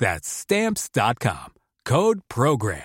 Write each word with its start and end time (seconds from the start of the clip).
That's 0.00 0.26
Stamps.com. 0.28 1.54
Code 1.84 2.18
PROGRAM. 2.28 2.80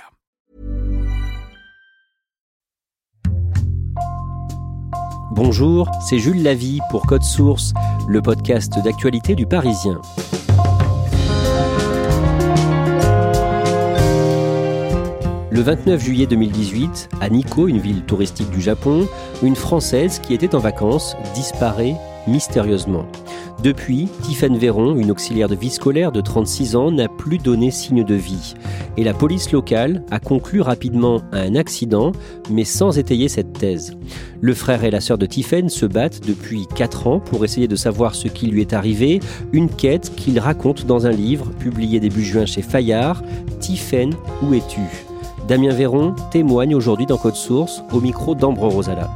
Bonjour, 5.32 5.90
c'est 6.08 6.20
Jules 6.20 6.44
Lavie 6.44 6.82
pour 6.92 7.08
Code 7.08 7.24
Source, 7.24 7.74
le 8.08 8.22
podcast 8.22 8.78
d'actualité 8.84 9.34
du 9.34 9.48
Parisien. 9.48 10.00
Le 15.50 15.62
29 15.62 16.00
juillet 16.04 16.28
2018, 16.28 17.10
à 17.22 17.30
Nikko, 17.30 17.68
une 17.68 17.80
ville 17.80 18.04
touristique 18.04 18.52
du 18.52 18.62
Japon, 18.62 19.08
une 19.42 19.56
Française 19.56 20.20
qui 20.20 20.36
était 20.36 20.54
en 20.54 20.60
vacances 20.60 21.16
disparaît 21.34 21.96
mystérieusement. 22.28 23.06
Depuis, 23.64 24.08
Tiffaine 24.24 24.58
Véron, 24.58 24.96
une 24.96 25.12
auxiliaire 25.12 25.50
de 25.50 25.56
vie 25.56 25.70
scolaire 25.70 26.14
de 26.14 26.22
36 26.22 26.78
ans, 26.78 26.92
n'a 26.92 27.10
plus 27.10 27.40
donné 27.40 27.72
signe 27.72 28.06
de 28.06 28.16
vie. 28.16 28.54
Et 28.96 29.04
la 29.04 29.14
police 29.14 29.52
locale 29.52 30.04
a 30.12 30.20
conclu 30.20 30.62
rapidement 30.62 31.22
à 31.34 31.40
un 31.40 31.56
accident, 31.56 32.14
mais 32.50 32.64
sans 32.64 32.98
étayer 32.98 33.28
cette 33.28 33.52
thèse. 33.52 33.98
Le 34.40 34.54
frère 34.54 34.86
et 34.86 34.92
la 34.92 35.02
sœur 35.02 35.18
de 35.18 35.26
Tiffaine 35.26 35.68
se 35.68 35.86
battent 35.86 36.26
depuis 36.26 36.68
4 36.74 37.08
ans 37.08 37.20
pour 37.20 37.44
essayer 37.44 37.68
de 37.68 37.76
savoir 37.76 38.16
ce 38.16 38.30
qui 38.30 38.48
lui 38.48 38.62
est 38.62 38.72
arrivé, 38.72 39.20
une 39.52 39.70
quête 39.70 40.16
qu'il 40.16 40.40
raconte 40.40 40.86
dans 40.86 41.06
un 41.06 41.12
livre 41.12 41.52
publié 41.60 42.00
début 42.00 42.24
juin 42.24 42.46
chez 42.46 42.62
Fayard, 42.62 43.24
Tiffaine, 43.60 44.14
où 44.42 44.54
es-tu? 44.54 44.80
Damien 45.50 45.74
Véron 45.74 46.16
témoigne 46.32 46.76
aujourd'hui 46.76 47.08
dans 47.08 47.18
Code 47.18 47.36
Source 47.36 47.84
au 47.92 48.00
micro 48.00 48.36
d'Ambre 48.36 48.70
Rosala. 48.70 49.10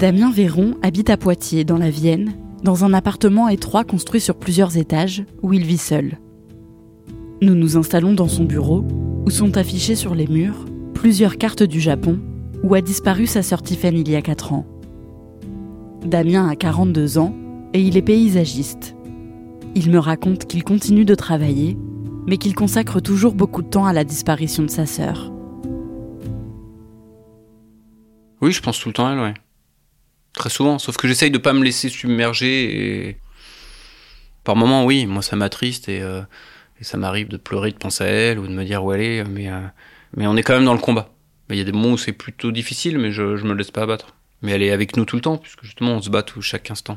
Damien 0.00 0.30
Véron 0.30 0.76
habite 0.80 1.10
à 1.10 1.18
Poitiers, 1.18 1.64
dans 1.64 1.76
la 1.76 1.90
Vienne, 1.90 2.32
dans 2.64 2.86
un 2.86 2.94
appartement 2.94 3.48
étroit 3.48 3.84
construit 3.84 4.22
sur 4.22 4.34
plusieurs 4.34 4.78
étages, 4.78 5.24
où 5.42 5.52
il 5.52 5.66
vit 5.66 5.76
seul. 5.76 6.18
Nous 7.42 7.54
nous 7.54 7.76
installons 7.76 8.14
dans 8.14 8.26
son 8.26 8.44
bureau, 8.44 8.82
où 9.26 9.30
sont 9.30 9.58
affichées 9.58 9.96
sur 9.96 10.14
les 10.14 10.26
murs 10.26 10.64
plusieurs 10.94 11.36
cartes 11.36 11.62
du 11.62 11.80
Japon, 11.80 12.18
où 12.62 12.72
a 12.72 12.80
disparu 12.80 13.26
sa 13.26 13.42
sœur 13.42 13.60
Tiffany 13.60 14.00
il 14.00 14.10
y 14.10 14.16
a 14.16 14.22
4 14.22 14.54
ans. 14.54 14.64
Damien 16.06 16.48
a 16.48 16.56
42 16.56 17.18
ans 17.18 17.34
et 17.74 17.82
il 17.82 17.98
est 17.98 18.02
paysagiste. 18.02 18.96
Il 19.74 19.90
me 19.90 19.98
raconte 19.98 20.46
qu'il 20.46 20.64
continue 20.64 21.04
de 21.04 21.14
travailler, 21.14 21.76
mais 22.26 22.38
qu'il 22.38 22.54
consacre 22.54 23.00
toujours 23.00 23.34
beaucoup 23.34 23.60
de 23.60 23.68
temps 23.68 23.84
à 23.84 23.92
la 23.92 24.04
disparition 24.04 24.62
de 24.62 24.70
sa 24.70 24.86
sœur. 24.86 25.30
Oui, 28.40 28.50
je 28.50 28.62
pense 28.62 28.80
tout 28.80 28.88
le 28.88 28.94
temps 28.94 29.06
à 29.06 29.12
elle, 29.12 29.20
ouais. 29.20 29.34
Très 30.34 30.50
souvent, 30.50 30.78
sauf 30.78 30.96
que 30.96 31.08
j'essaye 31.08 31.30
de 31.30 31.38
pas 31.38 31.52
me 31.52 31.64
laisser 31.64 31.88
submerger 31.88 33.08
et 33.08 33.16
par 34.44 34.56
moments, 34.56 34.84
oui, 34.84 35.06
moi 35.06 35.22
ça 35.22 35.36
m'attriste 35.36 35.88
et, 35.88 36.00
euh, 36.00 36.22
ça 36.80 36.96
m'arrive 36.96 37.28
de 37.28 37.36
pleurer, 37.36 37.72
de 37.72 37.76
penser 37.76 38.04
à 38.04 38.06
elle 38.06 38.38
ou 38.38 38.46
de 38.46 38.52
me 38.52 38.64
dire 38.64 38.84
où 38.84 38.92
elle 38.92 39.00
est, 39.00 39.24
mais, 39.24 39.50
euh, 39.50 39.60
mais 40.16 40.26
on 40.26 40.36
est 40.36 40.42
quand 40.42 40.54
même 40.54 40.64
dans 40.64 40.74
le 40.74 40.80
combat. 40.80 41.12
Il 41.50 41.56
y 41.56 41.60
a 41.60 41.64
des 41.64 41.72
moments 41.72 41.92
où 41.92 41.98
c'est 41.98 42.12
plutôt 42.12 42.52
difficile, 42.52 42.98
mais 42.98 43.10
je, 43.10 43.36
je 43.36 43.44
me 43.44 43.54
laisse 43.54 43.70
pas 43.70 43.82
abattre. 43.82 44.14
Mais 44.40 44.52
elle 44.52 44.62
est 44.62 44.70
avec 44.70 44.96
nous 44.96 45.04
tout 45.04 45.16
le 45.16 45.22
temps, 45.22 45.36
puisque 45.36 45.64
justement 45.64 45.92
on 45.92 46.00
se 46.00 46.08
bat 46.08 46.22
tout 46.22 46.40
chaque 46.40 46.70
instant. 46.70 46.96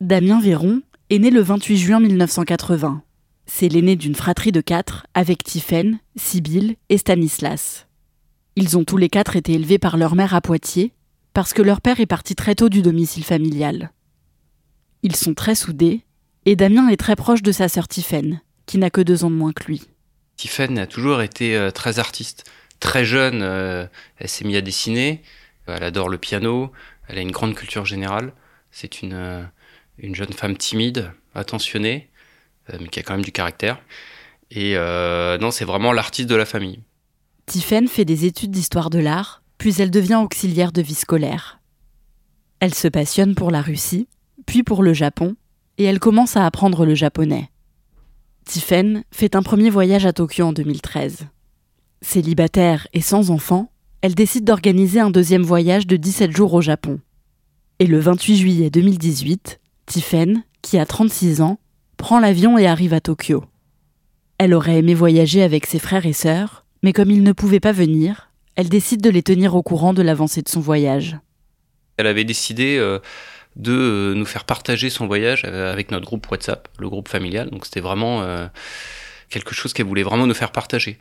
Damien 0.00 0.40
Véron 0.40 0.82
est 1.08 1.18
né 1.18 1.30
le 1.30 1.40
28 1.40 1.76
juin 1.78 2.00
1980. 2.00 3.02
C'est 3.46 3.68
l'aîné 3.68 3.96
d'une 3.96 4.16
fratrie 4.16 4.52
de 4.52 4.60
quatre 4.60 5.06
avec 5.14 5.44
Tiffaine, 5.44 6.00
Sibylle 6.16 6.74
et 6.88 6.98
Stanislas. 6.98 7.86
Ils 8.56 8.76
ont 8.76 8.84
tous 8.84 8.96
les 8.96 9.08
quatre 9.08 9.36
été 9.36 9.52
élevés 9.52 9.78
par 9.78 9.96
leur 9.96 10.16
mère 10.16 10.34
à 10.34 10.40
Poitiers, 10.40 10.92
parce 11.36 11.52
que 11.52 11.60
leur 11.60 11.82
père 11.82 12.00
est 12.00 12.06
parti 12.06 12.34
très 12.34 12.54
tôt 12.54 12.70
du 12.70 12.80
domicile 12.80 13.22
familial. 13.22 13.92
Ils 15.02 15.14
sont 15.14 15.34
très 15.34 15.54
soudés, 15.54 16.00
et 16.46 16.56
Damien 16.56 16.88
est 16.88 16.96
très 16.96 17.14
proche 17.14 17.42
de 17.42 17.52
sa 17.52 17.68
sœur 17.68 17.88
Tiffaine, 17.88 18.40
qui 18.64 18.78
n'a 18.78 18.88
que 18.88 19.02
deux 19.02 19.22
ans 19.22 19.28
de 19.28 19.34
moins 19.36 19.52
que 19.52 19.64
lui. 19.64 19.82
Tiffaine 20.38 20.78
a 20.78 20.86
toujours 20.86 21.20
été 21.20 21.54
euh, 21.54 21.70
très 21.70 21.98
artiste. 21.98 22.50
Très 22.80 23.04
jeune, 23.04 23.42
euh, 23.42 23.86
elle 24.16 24.30
s'est 24.30 24.46
mise 24.46 24.56
à 24.56 24.62
dessiner. 24.62 25.20
Elle 25.66 25.82
adore 25.82 26.08
le 26.08 26.16
piano. 26.16 26.72
Elle 27.06 27.18
a 27.18 27.20
une 27.20 27.32
grande 27.32 27.54
culture 27.54 27.84
générale. 27.84 28.32
C'est 28.70 29.02
une, 29.02 29.12
euh, 29.12 29.42
une 29.98 30.14
jeune 30.14 30.32
femme 30.32 30.56
timide, 30.56 31.12
attentionnée, 31.34 32.08
mais 32.80 32.88
qui 32.88 32.98
a 32.98 33.02
quand 33.02 33.12
même 33.12 33.24
du 33.24 33.32
caractère. 33.32 33.78
Et 34.50 34.72
euh, 34.78 35.36
non, 35.36 35.50
c'est 35.50 35.66
vraiment 35.66 35.92
l'artiste 35.92 36.30
de 36.30 36.34
la 36.34 36.46
famille. 36.46 36.80
Tiffaine 37.44 37.88
fait 37.88 38.06
des 38.06 38.24
études 38.24 38.52
d'histoire 38.52 38.88
de 38.88 39.00
l'art, 39.00 39.42
puis 39.58 39.74
elle 39.78 39.90
devient 39.90 40.20
auxiliaire 40.22 40.72
de 40.72 40.82
vie 40.82 40.94
scolaire. 40.94 41.60
Elle 42.60 42.74
se 42.74 42.88
passionne 42.88 43.34
pour 43.34 43.50
la 43.50 43.62
Russie, 43.62 44.08
puis 44.46 44.62
pour 44.62 44.82
le 44.82 44.94
Japon, 44.94 45.36
et 45.78 45.84
elle 45.84 45.98
commence 45.98 46.36
à 46.36 46.46
apprendre 46.46 46.86
le 46.86 46.94
japonais. 46.94 47.50
Tiffaine 48.44 49.04
fait 49.10 49.34
un 49.34 49.42
premier 49.42 49.70
voyage 49.70 50.06
à 50.06 50.12
Tokyo 50.12 50.44
en 50.44 50.52
2013. 50.52 51.26
Célibataire 52.00 52.86
et 52.92 53.00
sans 53.00 53.30
enfant, 53.30 53.70
elle 54.02 54.14
décide 54.14 54.44
d'organiser 54.44 55.00
un 55.00 55.10
deuxième 55.10 55.42
voyage 55.42 55.86
de 55.86 55.96
17 55.96 56.34
jours 56.34 56.54
au 56.54 56.60
Japon. 56.60 57.00
Et 57.78 57.86
le 57.86 57.98
28 57.98 58.36
juillet 58.36 58.70
2018, 58.70 59.60
Tiffaine, 59.86 60.44
qui 60.62 60.78
a 60.78 60.86
36 60.86 61.40
ans, 61.40 61.58
prend 61.96 62.20
l'avion 62.20 62.56
et 62.56 62.66
arrive 62.66 62.94
à 62.94 63.00
Tokyo. 63.00 63.44
Elle 64.38 64.54
aurait 64.54 64.78
aimé 64.78 64.94
voyager 64.94 65.42
avec 65.42 65.66
ses 65.66 65.78
frères 65.78 66.06
et 66.06 66.12
sœurs, 66.12 66.64
mais 66.82 66.92
comme 66.92 67.10
ils 67.10 67.22
ne 67.22 67.32
pouvaient 67.32 67.60
pas 67.60 67.72
venir, 67.72 68.25
elle 68.56 68.68
décide 68.68 69.02
de 69.02 69.10
les 69.10 69.22
tenir 69.22 69.54
au 69.54 69.62
courant 69.62 69.92
de 69.92 70.02
l'avancée 70.02 70.42
de 70.42 70.48
son 70.48 70.60
voyage. 70.60 71.16
Elle 71.98 72.06
avait 72.06 72.24
décidé 72.24 72.76
euh, 72.78 72.98
de 73.54 73.72
euh, 73.72 74.14
nous 74.14 74.26
faire 74.26 74.44
partager 74.44 74.90
son 74.90 75.06
voyage 75.06 75.42
euh, 75.46 75.72
avec 75.72 75.90
notre 75.90 76.06
groupe 76.06 76.30
WhatsApp, 76.30 76.68
le 76.78 76.88
groupe 76.88 77.08
familial. 77.08 77.50
Donc 77.50 77.64
c'était 77.64 77.80
vraiment 77.80 78.26
quelque 79.30 79.54
chose 79.54 79.72
qu'elle 79.72 79.86
voulait 79.86 80.02
vraiment 80.02 80.26
nous 80.26 80.34
faire 80.34 80.52
partager. 80.52 80.98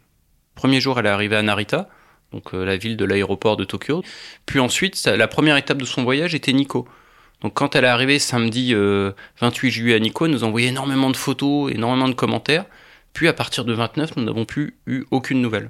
Premier 0.53 0.79
jour, 0.79 0.99
elle 0.99 1.05
est 1.05 1.09
arrivée 1.09 1.35
à 1.35 1.41
Narita, 1.41 1.89
donc 2.31 2.53
la 2.53 2.77
ville 2.77 2.97
de 2.97 3.05
l'aéroport 3.05 3.57
de 3.57 3.65
Tokyo. 3.65 4.03
Puis 4.45 4.59
ensuite, 4.59 5.03
la 5.05 5.27
première 5.27 5.57
étape 5.57 5.77
de 5.77 5.85
son 5.85 6.03
voyage 6.03 6.33
était 6.35 6.53
Nikko. 6.53 6.87
Donc 7.41 7.53
quand 7.53 7.75
elle 7.75 7.83
est 7.83 7.89
arrivée 7.89 8.19
samedi 8.19 8.73
euh, 8.73 9.11
28 9.39 9.71
juillet 9.71 9.95
à 9.95 9.99
Nikko, 9.99 10.25
elle 10.25 10.31
nous 10.31 10.43
a 10.43 10.47
envoyé 10.47 10.69
énormément 10.69 11.09
de 11.09 11.17
photos, 11.17 11.71
énormément 11.71 12.07
de 12.07 12.13
commentaires. 12.13 12.65
Puis 13.13 13.27
à 13.27 13.33
partir 13.33 13.65
de 13.65 13.73
29, 13.73 14.15
nous 14.17 14.23
n'avons 14.23 14.45
plus 14.45 14.77
eu 14.87 15.05
aucune 15.11 15.41
nouvelle. 15.41 15.69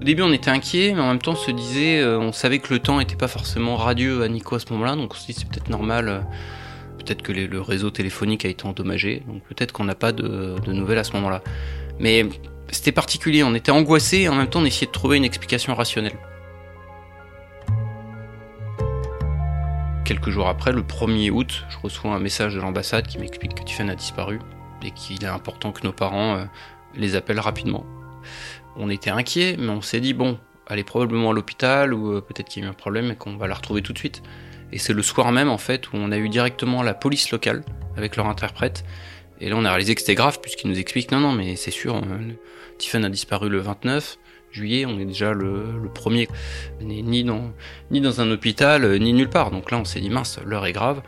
Au 0.00 0.04
début, 0.04 0.22
on 0.22 0.32
était 0.32 0.50
inquiet, 0.50 0.92
mais 0.94 1.00
en 1.00 1.08
même 1.08 1.18
temps, 1.18 1.32
on 1.32 1.36
se 1.36 1.50
disait, 1.50 1.98
euh, 1.98 2.18
on 2.18 2.32
savait 2.32 2.60
que 2.60 2.72
le 2.72 2.78
temps 2.78 2.98
n'était 2.98 3.16
pas 3.16 3.26
forcément 3.26 3.76
radieux 3.76 4.22
à 4.22 4.28
Nico 4.28 4.54
à 4.54 4.60
ce 4.60 4.72
moment-là, 4.72 4.94
donc 4.94 5.12
on 5.12 5.16
se 5.16 5.26
dit 5.26 5.32
c'est 5.32 5.48
peut-être 5.48 5.70
normal. 5.70 6.08
euh, 6.08 6.20
peut-être 6.98 7.22
que 7.22 7.32
le 7.32 7.60
réseau 7.60 7.90
téléphonique 7.90 8.44
a 8.44 8.48
été 8.48 8.66
endommagé, 8.66 9.22
donc 9.26 9.42
peut-être 9.44 9.72
qu'on 9.72 9.84
n'a 9.84 9.94
pas 9.94 10.12
de, 10.12 10.56
nouvelles 10.66 10.98
à 10.98 11.04
ce 11.04 11.12
moment-là. 11.14 11.42
Mais 11.98 12.26
c'était 12.70 12.92
particulier, 12.92 13.42
on 13.42 13.54
était 13.54 13.70
angoissé 13.70 14.18
et 14.18 14.28
en 14.28 14.34
même 14.34 14.48
temps, 14.48 14.60
on 14.60 14.64
essayait 14.64 14.86
de 14.86 14.92
trouver 14.92 15.16
une 15.16 15.24
explication 15.24 15.74
rationnelle. 15.74 16.16
Quelques 20.04 20.30
jours 20.30 20.48
après, 20.48 20.72
le 20.72 20.82
1er 20.82 21.30
août, 21.30 21.64
je 21.70 21.76
reçois 21.82 22.14
un 22.14 22.18
message 22.18 22.54
de 22.54 22.60
l'ambassade 22.60 23.06
qui 23.06 23.18
m'explique 23.18 23.54
que 23.54 23.62
Tiffany 23.62 23.90
a 23.90 23.94
disparu 23.94 24.38
et 24.84 24.90
qu'il 24.90 25.24
est 25.24 25.28
important 25.28 25.72
que 25.72 25.82
nos 25.84 25.92
parents 25.92 26.36
euh, 26.36 26.44
les 26.94 27.16
appellent 27.16 27.40
rapidement. 27.40 27.84
On 28.78 28.90
était 28.90 29.10
inquiets, 29.10 29.56
mais 29.58 29.70
on 29.70 29.82
s'est 29.82 30.00
dit 30.00 30.14
bon, 30.14 30.38
elle 30.68 30.78
est 30.78 30.84
probablement 30.84 31.30
à 31.30 31.32
l'hôpital 31.32 31.92
ou 31.92 32.12
euh, 32.12 32.20
peut-être 32.20 32.48
qu'il 32.48 32.62
y 32.62 32.64
a 32.64 32.68
eu 32.68 32.70
un 32.70 32.74
problème 32.74 33.10
et 33.10 33.16
qu'on 33.16 33.36
va 33.36 33.46
la 33.46 33.54
retrouver 33.54 33.82
tout 33.82 33.92
de 33.92 33.98
suite. 33.98 34.22
Et 34.72 34.78
c'est 34.78 34.92
le 34.92 35.02
soir 35.02 35.32
même 35.32 35.48
en 35.48 35.58
fait 35.58 35.92
où 35.92 35.96
on 35.96 36.12
a 36.12 36.18
eu 36.18 36.28
directement 36.28 36.82
la 36.82 36.94
police 36.94 37.30
locale 37.30 37.64
avec 37.96 38.16
leur 38.16 38.26
interprète. 38.26 38.84
Et 39.40 39.48
là 39.48 39.56
on 39.56 39.64
a 39.64 39.70
réalisé 39.70 39.94
que 39.94 40.00
c'était 40.00 40.14
grave 40.14 40.40
puisqu'ils 40.40 40.68
nous 40.68 40.78
expliquent 40.78 41.10
non 41.10 41.20
non 41.20 41.32
mais 41.32 41.56
c'est 41.56 41.70
sûr, 41.70 41.96
euh, 41.96 43.02
a 43.02 43.08
disparu 43.08 43.48
le 43.48 43.58
29 43.58 44.18
juillet, 44.50 44.86
on 44.86 44.98
est 44.98 45.04
déjà 45.04 45.32
le, 45.32 45.90
premier. 45.94 46.28
Ni 46.80 47.22
dans, 47.22 47.52
ni 47.90 48.00
dans 48.00 48.20
un 48.20 48.30
hôpital, 48.30 48.84
euh, 48.84 48.98
ni 48.98 49.12
nulle 49.12 49.28
part. 49.28 49.50
Donc 49.50 49.70
là 49.70 49.78
on 49.78 49.84
s'est 49.84 50.00
dit 50.00 50.10
mince, 50.10 50.38
l'heure 50.44 50.66
est 50.66 50.72
grave. 50.72 51.02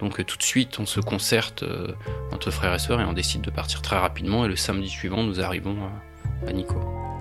Donc 0.00 0.20
euh, 0.20 0.24
tout 0.24 0.36
de 0.36 0.42
suite 0.42 0.78
on 0.78 0.86
se 0.86 1.00
concerte 1.00 1.64
entre 2.32 2.50
frères 2.50 2.74
et 2.74 2.78
sœurs 2.78 3.00
et 3.00 3.04
on 3.04 3.12
décide 3.12 3.42
de 3.42 3.50
partir 3.50 3.82
très 3.82 3.98
rapidement. 3.98 4.44
Et 4.44 4.48
le 4.48 4.56
samedi 4.56 4.88
suivant 4.88 5.22
nous 5.22 5.40
arrivons 5.40 5.76
à 6.46 6.52
Nico. 6.52 7.11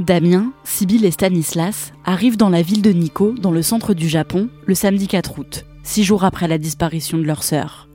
Damien, 0.00 0.52
Sibyl 0.64 1.04
et 1.04 1.12
Stanislas 1.12 1.92
arrivent 2.04 2.36
dans 2.36 2.48
la 2.48 2.62
ville 2.62 2.82
de 2.82 2.90
Nikko, 2.90 3.32
dans 3.38 3.52
le 3.52 3.62
centre 3.62 3.94
du 3.94 4.08
Japon, 4.08 4.48
le 4.66 4.74
samedi 4.74 5.06
4 5.06 5.38
août, 5.38 5.66
six 5.84 6.02
jours 6.02 6.24
après 6.24 6.48
la 6.48 6.58
disparition 6.58 7.16
de 7.16 7.22
leur 7.22 7.44
sœur. 7.44 7.88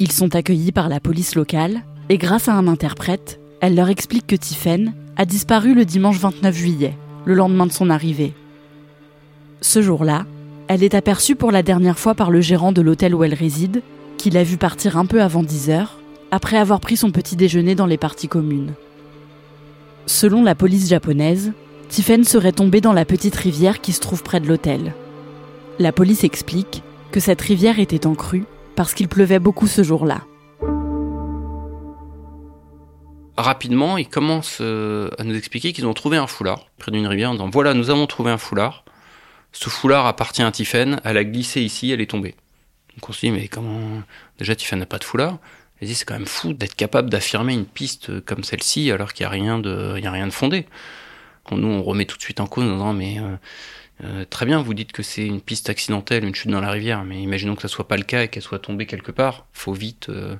Ils 0.00 0.10
sont 0.10 0.34
accueillis 0.34 0.72
par 0.72 0.88
la 0.88 0.98
police 0.98 1.36
locale 1.36 1.82
et 2.08 2.18
grâce 2.18 2.48
à 2.48 2.54
un 2.54 2.66
interprète, 2.66 3.38
elle 3.60 3.76
leur 3.76 3.88
explique 3.88 4.26
que 4.26 4.34
Tiffen 4.34 4.92
a 5.16 5.26
disparu 5.26 5.74
le 5.74 5.84
dimanche 5.84 6.18
29 6.18 6.56
juillet, 6.56 6.96
le 7.24 7.34
lendemain 7.34 7.66
de 7.66 7.72
son 7.72 7.88
arrivée. 7.88 8.34
Ce 9.60 9.82
jour-là, 9.82 10.26
elle 10.66 10.82
est 10.82 10.94
aperçue 10.94 11.36
pour 11.36 11.52
la 11.52 11.62
dernière 11.62 12.00
fois 12.00 12.16
par 12.16 12.32
le 12.32 12.40
gérant 12.40 12.72
de 12.72 12.82
l'hôtel 12.82 13.14
où 13.14 13.22
elle 13.22 13.34
réside, 13.34 13.82
qui 14.16 14.30
l'a 14.30 14.42
vue 14.42 14.56
partir 14.56 14.96
un 14.96 15.06
peu 15.06 15.22
avant 15.22 15.44
10 15.44 15.70
heures, 15.70 16.00
après 16.32 16.56
avoir 16.56 16.80
pris 16.80 16.96
son 16.96 17.12
petit 17.12 17.36
déjeuner 17.36 17.76
dans 17.76 17.86
les 17.86 17.96
parties 17.96 18.28
communes. 18.28 18.74
Selon 20.12 20.42
la 20.42 20.56
police 20.56 20.88
japonaise, 20.88 21.52
Tiffen 21.88 22.24
serait 22.24 22.50
tombée 22.50 22.80
dans 22.80 22.92
la 22.92 23.04
petite 23.04 23.36
rivière 23.36 23.80
qui 23.80 23.92
se 23.92 24.00
trouve 24.00 24.24
près 24.24 24.40
de 24.40 24.48
l'hôtel. 24.48 24.92
La 25.78 25.92
police 25.92 26.24
explique 26.24 26.82
que 27.12 27.20
cette 27.20 27.40
rivière 27.40 27.78
était 27.78 28.08
en 28.08 28.16
crue 28.16 28.44
parce 28.74 28.92
qu'il 28.92 29.06
pleuvait 29.06 29.38
beaucoup 29.38 29.68
ce 29.68 29.84
jour-là. 29.84 30.22
rapidement, 33.36 33.96
ils 33.98 34.08
commencent 34.08 34.58
euh, 34.60 35.10
à 35.16 35.24
nous 35.24 35.34
expliquer 35.34 35.72
qu'ils 35.72 35.86
ont 35.86 35.94
trouvé 35.94 36.16
un 36.16 36.26
foulard 36.26 36.66
près 36.76 36.90
d'une 36.90 37.06
rivière 37.06 37.30
en 37.30 37.34
disant 37.34 37.48
voilà, 37.48 37.72
nous 37.72 37.88
avons 37.88 38.06
trouvé 38.08 38.32
un 38.32 38.36
foulard. 38.36 38.84
Ce 39.52 39.70
foulard 39.70 40.06
appartient 40.06 40.42
à 40.42 40.50
Tiffen, 40.50 41.00
elle 41.04 41.18
a 41.18 41.24
glissé 41.24 41.62
ici, 41.62 41.92
elle 41.92 42.00
est 42.00 42.10
tombée. 42.10 42.34
Donc 42.96 43.08
on 43.08 43.12
se 43.12 43.20
dit 43.20 43.30
mais 43.30 43.46
comment 43.46 44.02
déjà 44.38 44.56
Tiffen 44.56 44.80
n'a 44.80 44.86
pas 44.86 44.98
de 44.98 45.04
foulard 45.04 45.38
dit 45.86 45.94
c'est 45.94 46.04
quand 46.04 46.14
même 46.14 46.26
fou 46.26 46.52
d'être 46.52 46.74
capable 46.74 47.10
d'affirmer 47.10 47.54
une 47.54 47.66
piste 47.66 48.20
comme 48.24 48.44
celle-ci 48.44 48.90
alors 48.90 49.12
qu'il 49.12 49.24
n'y 49.24 49.28
a 49.28 49.30
rien 49.30 49.58
de 49.58 49.92
rien 49.92 50.26
de 50.26 50.32
fondé. 50.32 50.66
Quand 51.44 51.56
nous 51.56 51.68
on 51.68 51.82
remet 51.82 52.04
tout 52.04 52.16
de 52.16 52.22
suite 52.22 52.40
en 52.40 52.46
cause 52.46 52.64
en 52.64 52.72
disant 52.74 52.92
mais 52.92 53.18
euh, 53.18 53.36
euh, 54.04 54.24
très 54.28 54.46
bien, 54.46 54.62
vous 54.62 54.74
dites 54.74 54.92
que 54.92 55.02
c'est 55.02 55.26
une 55.26 55.40
piste 55.40 55.68
accidentelle, 55.68 56.24
une 56.24 56.34
chute 56.34 56.50
dans 56.50 56.60
la 56.60 56.70
rivière, 56.70 57.04
mais 57.04 57.20
imaginons 57.20 57.54
que 57.54 57.62
ça 57.62 57.68
soit 57.68 57.86
pas 57.86 57.96
le 57.96 58.02
cas 58.02 58.22
et 58.22 58.28
qu'elle 58.28 58.42
soit 58.42 58.58
tombée 58.58 58.86
quelque 58.86 59.12
part. 59.12 59.46
Faut 59.52 59.72
vite, 59.72 60.08
euh, 60.08 60.36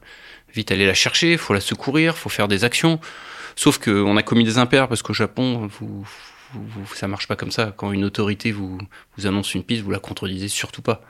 vite 0.55 0.73
aller 0.73 0.87
la 0.87 0.95
chercher, 0.95 1.37
faut 1.37 1.53
la 1.53 1.61
secourir, 1.61 2.17
faut 2.17 2.31
faire 2.31 2.49
des 2.49 2.65
actions. 2.65 3.01
Sauf 3.57 3.79
qu'on 3.79 4.17
a 4.17 4.23
commis 4.23 4.45
des 4.45 4.59
impairs 4.59 4.89
parce 4.89 5.03
qu'au 5.03 5.13
Japon, 5.13 5.69
vous, 5.79 6.07
vous, 6.55 6.95
ça 6.95 7.07
marche 7.07 7.29
pas 7.29 7.37
comme 7.37 7.51
ça. 7.51 7.75
Quand 7.77 7.93
une 7.93 8.05
autorité 8.05 8.51
vous, 8.51 8.79
vous 9.17 9.27
annonce 9.27 9.55
une 9.55 9.65
piste, 9.65 9.83
vous 9.83 9.91
la 9.91 9.99
contredisez 9.99 10.49
surtout 10.49 10.83
pas. 10.83 11.03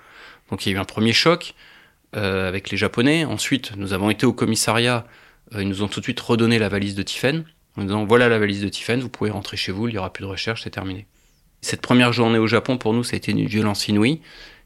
Donc 0.50 0.66
il 0.66 0.70
y 0.70 0.72
a 0.74 0.76
eu 0.76 0.80
un 0.80 0.84
premier 0.84 1.12
choc 1.12 1.54
avec 2.12 2.70
les 2.70 2.76
Japonais. 2.76 3.24
Ensuite, 3.24 3.76
nous 3.76 3.92
avons 3.92 4.10
été 4.10 4.26
au 4.26 4.32
commissariat. 4.32 5.06
Euh, 5.54 5.62
ils 5.62 5.68
nous 5.68 5.82
ont 5.82 5.88
tout 5.88 6.00
de 6.00 6.04
suite 6.04 6.20
redonné 6.20 6.58
la 6.58 6.68
valise 6.68 6.94
de 6.94 7.02
Tiffen 7.02 7.44
en 7.76 7.82
disant 7.82 8.04
voilà 8.04 8.28
la 8.28 8.38
valise 8.38 8.60
de 8.60 8.68
Tiffen, 8.68 9.00
vous 9.00 9.08
pouvez 9.08 9.30
rentrer 9.30 9.56
chez 9.56 9.72
vous, 9.72 9.88
il 9.88 9.94
y 9.94 9.98
aura 9.98 10.12
plus 10.12 10.22
de 10.22 10.28
recherche, 10.28 10.62
c'est 10.64 10.70
terminé. 10.70 11.06
Cette 11.60 11.80
première 11.80 12.12
journée 12.12 12.38
au 12.38 12.46
Japon, 12.46 12.78
pour 12.78 12.92
nous, 12.94 13.04
ça 13.04 13.14
a 13.14 13.16
été 13.16 13.32
une 13.32 13.44
violence 13.46 13.86
inouïe. 13.88 14.20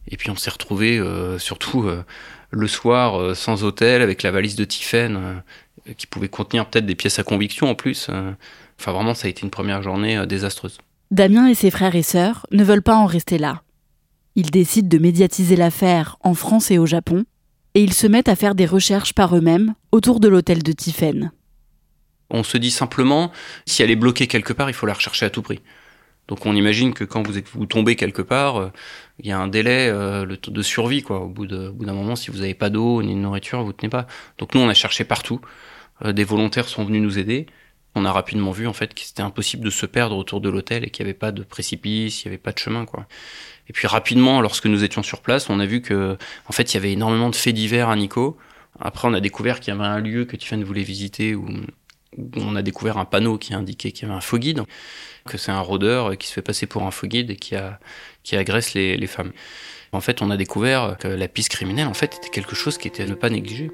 Et 0.08 0.17
puis 0.17 0.31
on 0.31 0.37
s'est 0.37 0.50
retrouvés, 0.50 0.99
euh, 0.99 1.38
surtout 1.38 1.85
euh, 1.85 2.05
le 2.50 2.69
soir, 2.69 3.19
euh, 3.20 3.35
sans 3.35 3.64
hôtel, 3.64 4.02
avec 4.02 4.23
la 4.23 4.31
valise 4.31 4.55
de 4.55 4.64
Tiffen, 4.64 5.17
euh, 5.17 5.93
qui 5.96 6.06
pouvait 6.06 6.29
contenir 6.29 6.67
peut-être 6.67 6.87
des 6.87 6.94
pièces 6.94 7.19
à 7.19 7.25
conviction 7.25 7.69
en 7.70 7.75
plus. 7.75 8.08
euh. 8.11 8.32
Enfin, 8.79 8.93
vraiment, 8.93 9.14
ça 9.14 9.26
a 9.26 9.31
été 9.31 9.43
une 9.43 9.50
première 9.50 9.82
journée 9.82 10.17
euh, 10.19 10.26
désastreuse. 10.26 10.79
Damien 11.11 11.49
et 11.49 11.55
ses 11.55 11.70
frères 11.70 11.94
et 11.94 12.02
sœurs 12.02 12.46
ne 12.52 12.64
veulent 12.64 12.82
pas 12.82 12.96
en 12.96 13.06
rester 13.06 13.38
là. 13.38 13.62
Ils 14.37 14.50
décident 14.50 14.88
de 14.88 14.99
médiatiser 14.99 15.56
l'affaire 15.56 16.17
en 16.20 16.35
France 16.35 16.70
et 16.70 16.79
au 16.79 16.87
Japon, 16.87 17.25
et 17.74 17.82
ils 17.82 17.92
se 17.92 18.06
mettent 18.06 18.28
à 18.28 18.36
faire 18.36 18.54
des 18.54 18.66
recherches 18.66 19.12
par 19.12 19.36
eux-mêmes 19.36 19.74
autour 19.92 20.20
de 20.20 20.28
l'hôtel 20.28 20.62
de 20.62 20.72
Tiffen. 20.72 21.32
On 22.30 22.42
se 22.42 22.56
dit 22.56 22.70
simplement, 22.70 23.30
si 23.66 23.82
elle 23.82 23.90
est 23.90 23.96
bloquée 23.96 24.26
quelque 24.26 24.52
part, 24.52 24.70
il 24.70 24.74
faut 24.74 24.86
la 24.86 24.94
rechercher 24.94 25.26
à 25.26 25.30
tout 25.30 25.42
prix. 25.42 25.60
Donc 26.28 26.46
on 26.46 26.56
imagine 26.56 26.94
que 26.94 27.04
quand 27.04 27.26
vous, 27.26 27.66
tombez 27.66 27.96
quelque 27.96 28.22
part, 28.22 28.56
euh, 28.56 28.72
il 29.18 29.26
y 29.26 29.32
a 29.32 29.38
un 29.38 29.48
délai 29.48 29.88
euh, 29.88 30.24
de 30.26 30.62
survie. 30.62 31.02
Quoi. 31.02 31.20
Au 31.20 31.28
bout 31.28 31.46
d'un 31.46 31.92
moment, 31.92 32.16
si 32.16 32.30
vous 32.30 32.38
n'avez 32.38 32.54
pas 32.54 32.70
d'eau 32.70 33.02
ni 33.02 33.14
de 33.14 33.20
nourriture, 33.20 33.62
vous 33.62 33.72
tenez 33.72 33.90
pas. 33.90 34.06
Donc 34.38 34.54
nous, 34.54 34.60
on 34.60 34.68
a 34.68 34.74
cherché 34.74 35.04
partout. 35.04 35.40
Euh, 36.04 36.12
des 36.12 36.24
volontaires 36.24 36.68
sont 36.68 36.84
venus 36.84 37.02
nous 37.02 37.18
aider. 37.18 37.46
On 37.94 38.04
a 38.04 38.12
rapidement 38.12 38.50
vu 38.50 38.66
en 38.66 38.72
fait 38.72 38.94
que 38.94 39.02
c'était 39.02 39.22
impossible 39.22 39.64
de 39.64 39.70
se 39.70 39.86
perdre 39.86 40.16
autour 40.16 40.40
de 40.40 40.48
l'hôtel 40.48 40.84
et 40.84 40.90
qu'il 40.90 41.04
n'y 41.04 41.10
avait 41.10 41.18
pas 41.18 41.30
de 41.30 41.42
précipice, 41.44 42.24
il 42.24 42.28
n'y 42.28 42.30
avait 42.30 42.42
pas 42.42 42.52
de 42.52 42.58
chemin. 42.58 42.86
Et 43.69 43.72
puis 43.72 43.87
rapidement, 43.87 44.40
lorsque 44.40 44.66
nous 44.66 44.84
étions 44.84 45.02
sur 45.02 45.20
place, 45.20 45.49
on 45.49 45.61
a 45.61 45.66
vu 45.66 45.81
que 45.81 46.16
en 46.49 46.52
fait, 46.52 46.72
il 46.72 46.75
y 46.75 46.78
avait 46.78 46.93
énormément 46.93 47.31
de 47.31 47.37
faits 47.37 47.55
divers 47.55 47.88
à 47.88 47.96
Nico. 47.96 48.37
Après, 48.78 49.08
on 49.08 49.14
a 49.14 49.20
découvert 49.20 49.61
qu'il 49.61 49.72
y 49.72 49.76
avait 49.76 49.87
un 49.87 50.00
lieu 50.00 50.25
que 50.25 50.37
Tiffany 50.37 50.64
voulait 50.64 50.82
visiter 50.82 51.34
où 51.34 51.46
on 52.37 52.56
a 52.56 52.62
découvert 52.62 52.99
un 52.99 53.05
panneau 53.05 53.38
qui 53.38 53.55
indiquait 53.55 53.93
qu'il 53.93 54.06
y 54.06 54.11
avait 54.11 54.16
un 54.16 54.20
faux 54.20 54.38
guide, 54.38 54.62
que 55.26 55.38
c'est 55.38 55.52
un 55.52 55.61
rôdeur 55.61 56.16
qui 56.19 56.28
se 56.28 56.34
fait 56.34 56.43
passer 56.43 56.67
pour 56.67 56.82
un 56.82 56.91
faux 56.91 57.06
guide 57.06 57.31
et 57.31 57.36
qui, 57.36 57.56
agresse 58.36 58.74
les, 58.74 58.96
les 58.96 59.06
femmes. 59.06 59.32
En 59.93 60.00
fait, 60.00 60.22
on 60.22 60.31
a 60.31 60.36
découvert 60.36 60.96
que 60.98 61.08
la 61.08 61.29
piste 61.29 61.50
criminelle, 61.50 61.86
en 61.86 61.94
fait, 61.94 62.17
était 62.17 62.29
quelque 62.29 62.55
chose 62.55 62.79
qui 62.79 62.88
était 62.88 63.05
à 63.05 63.06
ne 63.06 63.15
pas 63.15 63.31
négliger. 63.31 63.70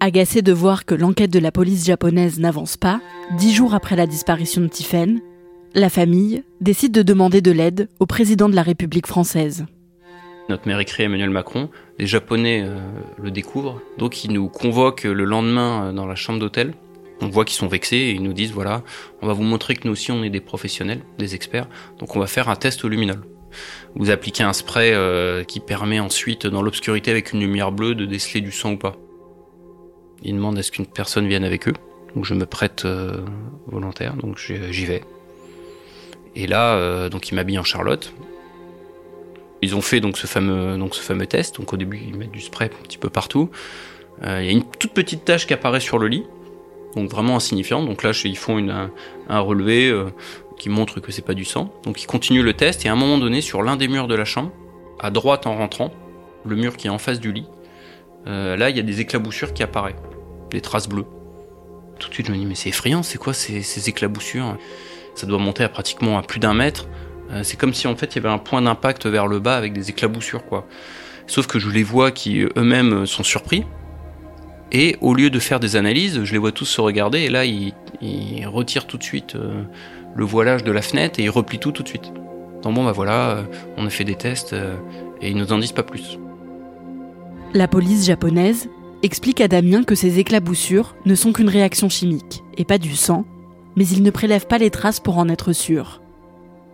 Agacé 0.00 0.42
de 0.42 0.52
voir 0.52 0.84
que 0.84 0.94
l'enquête 0.94 1.30
de 1.30 1.38
la 1.38 1.50
police 1.50 1.86
japonaise 1.86 2.38
n'avance 2.38 2.76
pas, 2.76 3.00
dix 3.38 3.52
jours 3.52 3.74
après 3.74 3.96
la 3.96 4.06
disparition 4.06 4.60
de 4.60 4.68
Tiffen, 4.68 5.20
la 5.74 5.90
famille 5.90 6.42
décide 6.60 6.92
de 6.92 7.02
demander 7.02 7.40
de 7.40 7.50
l'aide 7.50 7.88
au 7.98 8.06
président 8.06 8.48
de 8.48 8.54
la 8.54 8.62
République 8.62 9.06
française. 9.06 9.66
Notre 10.48 10.66
maire 10.66 10.80
écrit 10.80 11.02
Emmanuel 11.02 11.30
Macron, 11.30 11.68
les 11.98 12.06
Japonais 12.06 12.62
euh, 12.64 12.78
le 13.18 13.30
découvrent, 13.30 13.82
donc 13.98 14.24
ils 14.24 14.32
nous 14.32 14.48
convoquent 14.48 15.04
le 15.04 15.24
lendemain 15.24 15.88
euh, 15.88 15.92
dans 15.92 16.06
la 16.06 16.14
chambre 16.14 16.38
d'hôtel. 16.38 16.74
On 17.20 17.28
voit 17.28 17.44
qu'ils 17.44 17.56
sont 17.56 17.66
vexés 17.66 17.96
et 17.96 18.10
ils 18.12 18.22
nous 18.22 18.32
disent 18.32 18.52
voilà, 18.52 18.82
on 19.20 19.26
va 19.26 19.34
vous 19.34 19.42
montrer 19.42 19.74
que 19.74 19.86
nous 19.86 19.92
aussi 19.92 20.10
on 20.10 20.22
est 20.24 20.30
des 20.30 20.40
professionnels, 20.40 21.02
des 21.18 21.34
experts, 21.34 21.68
donc 21.98 22.16
on 22.16 22.20
va 22.20 22.26
faire 22.26 22.48
un 22.48 22.56
test 22.56 22.84
au 22.84 22.88
luminol. 22.88 23.20
Vous 23.94 24.10
appliquez 24.10 24.42
un 24.42 24.52
spray 24.52 24.92
euh, 24.94 25.44
qui 25.44 25.60
permet 25.60 26.00
ensuite, 26.00 26.46
dans 26.46 26.62
l'obscurité 26.62 27.10
avec 27.10 27.32
une 27.32 27.40
lumière 27.40 27.72
bleue, 27.72 27.94
de 27.94 28.06
déceler 28.06 28.40
du 28.40 28.52
sang 28.52 28.72
ou 28.72 28.76
pas. 28.78 28.96
Ils 30.22 30.34
demandent 30.34 30.58
à 30.58 30.62
ce 30.62 30.70
qu'une 30.70 30.86
personne 30.86 31.26
vienne 31.28 31.44
avec 31.44 31.68
eux, 31.68 31.74
donc 32.14 32.24
je 32.24 32.34
me 32.34 32.46
prête 32.46 32.86
volontaire, 33.66 34.16
donc 34.16 34.38
j'y 34.38 34.84
vais. 34.86 35.02
Et 36.38 36.46
là, 36.46 36.76
euh, 36.76 37.08
donc 37.08 37.30
ils 37.30 37.34
m'habillent 37.34 37.58
en 37.58 37.64
Charlotte, 37.64 38.14
ils 39.60 39.74
ont 39.74 39.80
fait 39.80 39.98
donc 39.98 40.16
ce 40.16 40.28
fameux, 40.28 41.26
test. 41.26 41.56
Donc 41.56 41.72
au 41.72 41.76
début, 41.76 42.00
ils 42.06 42.16
mettent 42.16 42.30
du 42.30 42.40
spray 42.40 42.66
un 42.68 42.82
petit 42.84 42.96
peu 42.96 43.10
partout. 43.10 43.50
Euh, 44.22 44.38
Il 44.40 44.46
y 44.46 44.48
a 44.48 44.52
une 44.52 44.62
toute 44.62 44.92
petite 44.92 45.24
tache 45.24 45.48
qui 45.48 45.52
apparaît 45.52 45.80
sur 45.80 45.98
le 45.98 46.06
lit, 46.06 46.24
donc 46.94 47.10
vraiment 47.10 47.34
insignifiante. 47.34 47.86
Donc 47.86 48.04
là, 48.04 48.12
ils 48.24 48.38
font 48.38 48.56
un, 49.28 49.40
relevé 49.40 49.88
euh, 49.88 50.10
qui 50.60 50.68
montre 50.68 51.00
que 51.00 51.10
c'est 51.10 51.26
pas 51.26 51.34
du 51.34 51.44
sang. 51.44 51.74
Donc 51.82 52.04
ils 52.04 52.06
continuent 52.06 52.44
le 52.44 52.54
test 52.54 52.86
et 52.86 52.88
à 52.88 52.92
un 52.92 52.96
moment 52.96 53.18
donné, 53.18 53.40
sur 53.40 53.64
l'un 53.64 53.74
des 53.74 53.88
murs 53.88 54.06
de 54.06 54.14
la 54.14 54.24
chambre, 54.24 54.52
à 55.00 55.10
droite 55.10 55.44
en 55.48 55.56
rentrant, 55.56 55.90
le 56.46 56.54
mur 56.54 56.76
qui 56.76 56.86
est 56.86 56.90
en 56.90 56.98
face 56.98 57.18
du 57.18 57.32
lit, 57.32 57.46
là 58.26 58.70
il 58.70 58.76
y 58.76 58.80
a 58.80 58.82
des 58.82 59.00
éclaboussures 59.00 59.54
qui 59.54 59.64
apparaissent, 59.64 59.96
des 60.50 60.60
traces 60.60 60.88
bleues. 60.88 61.06
Tout 61.98 62.08
de 62.10 62.14
suite, 62.14 62.26
je 62.26 62.32
me 62.32 62.36
dis 62.36 62.46
mais 62.46 62.54
c'est 62.54 62.68
effrayant, 62.68 63.02
c'est 63.02 63.18
quoi 63.18 63.32
ces 63.32 63.88
éclaboussures? 63.88 64.56
Ça 65.18 65.26
doit 65.26 65.38
monter 65.38 65.64
à 65.64 65.68
pratiquement 65.68 66.16
à 66.16 66.22
plus 66.22 66.38
d'un 66.38 66.54
mètre. 66.54 66.86
Euh, 67.30 67.42
c'est 67.42 67.56
comme 67.56 67.74
si 67.74 67.86
en 67.86 67.96
fait 67.96 68.14
il 68.14 68.16
y 68.16 68.18
avait 68.20 68.32
un 68.32 68.38
point 68.38 68.62
d'impact 68.62 69.06
vers 69.06 69.26
le 69.26 69.40
bas 69.40 69.56
avec 69.56 69.72
des 69.72 69.90
éclaboussures 69.90 70.44
quoi. 70.44 70.66
Sauf 71.26 71.46
que 71.46 71.58
je 71.58 71.68
les 71.68 71.82
vois 71.82 72.10
qui 72.10 72.46
eux-mêmes 72.56 73.04
sont 73.04 73.24
surpris. 73.24 73.64
Et 74.70 74.96
au 75.00 75.14
lieu 75.14 75.30
de 75.30 75.38
faire 75.38 75.60
des 75.60 75.76
analyses, 75.76 76.24
je 76.24 76.32
les 76.32 76.38
vois 76.38 76.52
tous 76.52 76.66
se 76.66 76.80
regarder 76.80 77.20
et 77.20 77.30
là 77.30 77.44
ils, 77.44 77.72
retirent 78.46 78.86
tout 78.86 78.98
de 78.98 79.02
suite 79.02 79.34
euh, 79.34 79.64
le 80.14 80.24
voilage 80.24 80.62
de 80.62 80.70
la 80.70 80.82
fenêtre 80.82 81.18
et 81.18 81.24
ils 81.24 81.30
replient 81.30 81.58
tout 81.58 81.72
tout 81.72 81.82
de 81.82 81.88
suite. 81.88 82.12
Donc 82.62 82.74
bon 82.74 82.84
bah 82.84 82.92
voilà, 82.92 83.30
euh, 83.30 83.42
on 83.76 83.86
a 83.86 83.90
fait 83.90 84.04
des 84.04 84.14
tests 84.14 84.52
euh, 84.52 84.76
et 85.20 85.30
ils 85.30 85.36
nous 85.36 85.52
en 85.52 85.58
disent 85.58 85.72
pas 85.72 85.82
plus. 85.82 86.18
La 87.54 87.66
police 87.66 88.06
japonaise 88.06 88.68
explique 89.02 89.40
à 89.40 89.48
Damien 89.48 89.84
que 89.84 89.94
ces 89.94 90.18
éclaboussures 90.18 90.96
ne 91.06 91.14
sont 91.14 91.32
qu'une 91.32 91.48
réaction 91.48 91.88
chimique 91.88 92.42
et 92.56 92.64
pas 92.64 92.78
du 92.78 92.94
sang, 92.94 93.24
mais 93.78 93.86
ils 93.86 94.02
ne 94.02 94.10
prélèvent 94.10 94.48
pas 94.48 94.58
les 94.58 94.70
traces 94.70 94.98
pour 94.98 95.18
en 95.18 95.28
être 95.28 95.52
sûrs. 95.52 96.02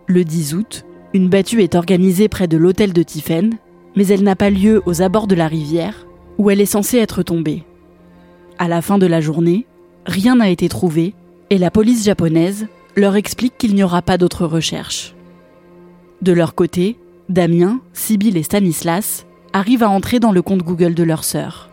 Le 0.07 0.23
10 0.23 0.55
août, 0.55 0.85
une 1.13 1.29
battue 1.29 1.61
est 1.61 1.75
organisée 1.75 2.27
près 2.27 2.47
de 2.47 2.57
l'hôtel 2.57 2.93
de 2.93 3.03
Tiffen, 3.03 3.59
mais 3.95 4.07
elle 4.07 4.23
n'a 4.23 4.35
pas 4.35 4.49
lieu 4.49 4.81
aux 4.87 5.03
abords 5.03 5.27
de 5.27 5.35
la 5.35 5.47
rivière, 5.47 6.07
où 6.39 6.49
elle 6.49 6.59
est 6.59 6.65
censée 6.65 6.97
être 6.97 7.21
tombée. 7.21 7.63
À 8.57 8.67
la 8.67 8.81
fin 8.81 8.97
de 8.97 9.05
la 9.05 9.21
journée, 9.21 9.67
rien 10.07 10.37
n'a 10.37 10.49
été 10.49 10.67
trouvé 10.67 11.13
et 11.51 11.59
la 11.59 11.69
police 11.69 12.03
japonaise 12.03 12.65
leur 12.95 13.15
explique 13.15 13.55
qu'il 13.55 13.75
n'y 13.75 13.83
aura 13.83 14.01
pas 14.01 14.17
d'autres 14.17 14.47
recherches. 14.47 15.13
De 16.23 16.33
leur 16.33 16.55
côté, 16.55 16.97
Damien, 17.29 17.81
Sibyl 17.93 18.35
et 18.35 18.43
Stanislas 18.43 19.27
arrivent 19.53 19.83
à 19.83 19.89
entrer 19.89 20.19
dans 20.19 20.31
le 20.31 20.41
compte 20.41 20.63
Google 20.63 20.95
de 20.95 21.03
leur 21.03 21.23
sœur. 21.23 21.69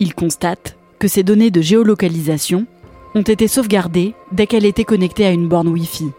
Ils 0.00 0.14
constatent 0.14 0.78
que 0.98 1.08
ces 1.08 1.24
données 1.24 1.50
de 1.50 1.60
géolocalisation 1.60 2.66
ont 3.14 3.22
été 3.22 3.48
sauvegardées 3.48 4.14
dès 4.32 4.46
qu'elle 4.46 4.64
était 4.64 4.84
connectée 4.84 5.26
à 5.26 5.30
une 5.30 5.48
borne 5.48 5.68
Wi-Fi. 5.68 6.10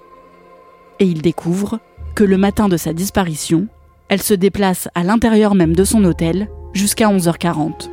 Et 1.00 1.06
ils 1.06 1.22
découvrent 1.22 1.80
que 2.16 2.24
le 2.24 2.38
matin 2.38 2.70
de 2.70 2.78
sa 2.78 2.94
disparition, 2.94 3.68
elle 4.08 4.22
se 4.22 4.34
déplace 4.34 4.88
à 4.96 5.04
l'intérieur 5.04 5.56
même 5.56 5.75
de 5.75 5.84
son 5.84 6.04
hôtel 6.06 6.50
jusqu'à 6.74 7.10
11h40. 7.10 7.90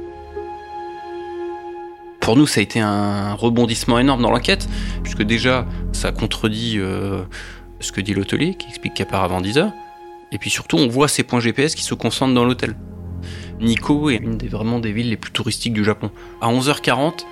Pour 2.21 2.37
nous, 2.37 2.47
ça 2.47 2.61
a 2.61 2.63
été 2.63 2.79
un 2.79 3.35
rebondissement 3.35 3.99
énorme 3.99 4.23
dans 4.23 4.31
l'enquête, 4.31 4.69
puisque 5.03 5.25
déjà, 5.25 5.67
ça 5.93 6.13
contredit 6.13 6.77
euh, 6.79 7.23
ce 7.81 7.91
que 7.91 8.01
dit 8.01 8.15
l'hôtelier, 8.15 8.55
qui 8.55 8.69
explique 8.69 8.95
qu'elle 8.95 9.09
part 9.09 9.25
avant 9.25 9.41
10h. 9.41 9.73
Et 10.31 10.39
puis 10.39 10.49
surtout, 10.49 10.77
on 10.77 10.87
voit 10.87 11.09
ces 11.09 11.25
points 11.25 11.41
GPS 11.41 11.75
qui 11.75 11.83
se 11.83 11.95
concentrent 11.95 12.35
dans 12.35 12.45
l'hôtel. 12.45 12.77
Nikko 13.61 14.11
est 14.11 14.17
une 14.17 14.39
des 14.39 14.49
des 14.49 14.93
villes 14.93 15.11
les 15.11 15.17
plus 15.17 15.33
touristiques 15.33 15.73
du 15.73 15.85
Japon. 15.85 16.11
À 16.41 16.53
11h40, 16.53 17.25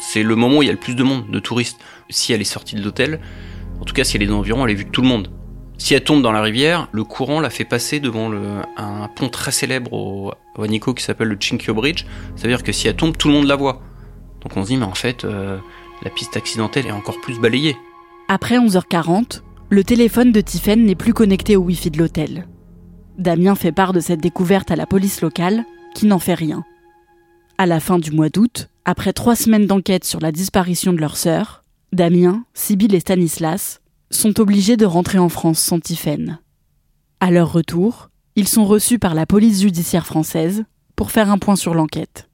c'est 0.00 0.22
le 0.22 0.36
moment 0.36 0.58
où 0.58 0.62
il 0.62 0.66
y 0.66 0.70
a 0.70 0.72
le 0.72 0.78
plus 0.78 0.94
de 0.94 1.02
monde, 1.02 1.30
de 1.30 1.38
touristes. 1.38 1.78
Si 2.10 2.32
elle 2.32 2.40
est 2.40 2.44
sortie 2.44 2.76
de 2.76 2.82
l'hôtel, 2.82 3.20
en 3.80 3.84
tout 3.84 3.94
cas 3.94 4.04
si 4.04 4.16
elle 4.16 4.22
est 4.22 4.26
dans 4.26 4.36
l'environ, 4.36 4.64
elle 4.66 4.72
est 4.72 4.76
vue 4.76 4.84
de 4.84 4.90
tout 4.90 5.02
le 5.02 5.08
monde. 5.08 5.30
Si 5.78 5.94
elle 5.94 6.02
tombe 6.02 6.22
dans 6.22 6.32
la 6.32 6.42
rivière, 6.42 6.88
le 6.90 7.04
courant 7.04 7.40
la 7.40 7.50
fait 7.50 7.64
passer 7.64 8.00
devant 8.00 8.32
un 8.76 9.08
pont 9.08 9.28
très 9.28 9.52
célèbre 9.52 9.92
au, 9.92 10.32
au 10.56 10.66
Nikko 10.66 10.92
qui 10.92 11.04
s'appelle 11.04 11.28
le 11.28 11.36
Chinkyo 11.38 11.72
Bridge. 11.72 12.04
Ça 12.34 12.42
veut 12.42 12.48
dire 12.48 12.64
que 12.64 12.72
si 12.72 12.88
elle 12.88 12.96
tombe, 12.96 13.16
tout 13.16 13.28
le 13.28 13.34
monde 13.34 13.46
la 13.46 13.56
voit. 13.56 13.80
Donc 14.42 14.56
on 14.56 14.62
se 14.62 14.68
dit, 14.68 14.76
mais 14.76 14.84
en 14.84 14.94
fait, 14.94 15.24
euh, 15.24 15.58
la 16.02 16.10
piste 16.10 16.36
accidentelle 16.36 16.86
est 16.86 16.92
encore 16.92 17.20
plus 17.20 17.38
balayée. 17.38 17.76
Après 18.28 18.58
11h40, 18.58 19.42
le 19.70 19.84
téléphone 19.84 20.32
de 20.32 20.40
Tiffen 20.40 20.84
n'est 20.84 20.94
plus 20.94 21.14
connecté 21.14 21.56
au 21.56 21.60
Wi-Fi 21.60 21.90
de 21.90 21.98
l'hôtel. 21.98 22.46
Damien 23.16 23.54
fait 23.54 23.72
part 23.72 23.92
de 23.92 24.00
cette 24.00 24.20
découverte 24.20 24.70
à 24.70 24.76
la 24.76 24.86
police 24.86 25.22
locale, 25.22 25.64
qui 25.94 26.06
n'en 26.06 26.18
fait 26.18 26.34
rien. 26.34 26.64
À 27.56 27.66
la 27.66 27.80
fin 27.80 27.98
du 27.98 28.12
mois 28.12 28.28
d'août, 28.28 28.68
après 28.88 29.12
trois 29.12 29.36
semaines 29.36 29.66
d'enquête 29.66 30.06
sur 30.06 30.18
la 30.18 30.32
disparition 30.32 30.94
de 30.94 30.98
leur 30.98 31.18
sœur, 31.18 31.62
Damien, 31.92 32.46
Sibyl 32.54 32.94
et 32.94 33.00
Stanislas 33.00 33.82
sont 34.10 34.40
obligés 34.40 34.78
de 34.78 34.86
rentrer 34.86 35.18
en 35.18 35.28
France 35.28 35.58
sans 35.58 35.78
Tiffen. 35.78 36.38
À 37.20 37.30
leur 37.30 37.52
retour, 37.52 38.08
ils 38.34 38.48
sont 38.48 38.64
reçus 38.64 38.98
par 38.98 39.12
la 39.12 39.26
police 39.26 39.60
judiciaire 39.60 40.06
française 40.06 40.64
pour 40.96 41.10
faire 41.10 41.30
un 41.30 41.36
point 41.36 41.54
sur 41.54 41.74
l'enquête. 41.74 42.30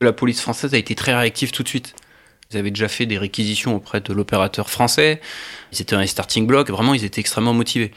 La 0.00 0.12
police 0.12 0.40
française 0.40 0.74
a 0.74 0.78
été 0.78 0.96
très 0.96 1.14
réactive 1.14 1.52
tout 1.52 1.62
de 1.62 1.68
suite. 1.68 1.94
Ils 2.50 2.56
avaient 2.56 2.72
déjà 2.72 2.88
fait 2.88 3.06
des 3.06 3.16
réquisitions 3.16 3.76
auprès 3.76 4.00
de 4.00 4.12
l'opérateur 4.12 4.70
français. 4.70 5.20
Ils 5.70 5.80
étaient 5.80 5.94
dans 5.94 6.00
les 6.00 6.08
starting 6.08 6.48
blocks. 6.48 6.70
Vraiment, 6.70 6.92
ils 6.92 7.04
étaient 7.04 7.20
extrêmement 7.20 7.54
motivés. 7.54 7.92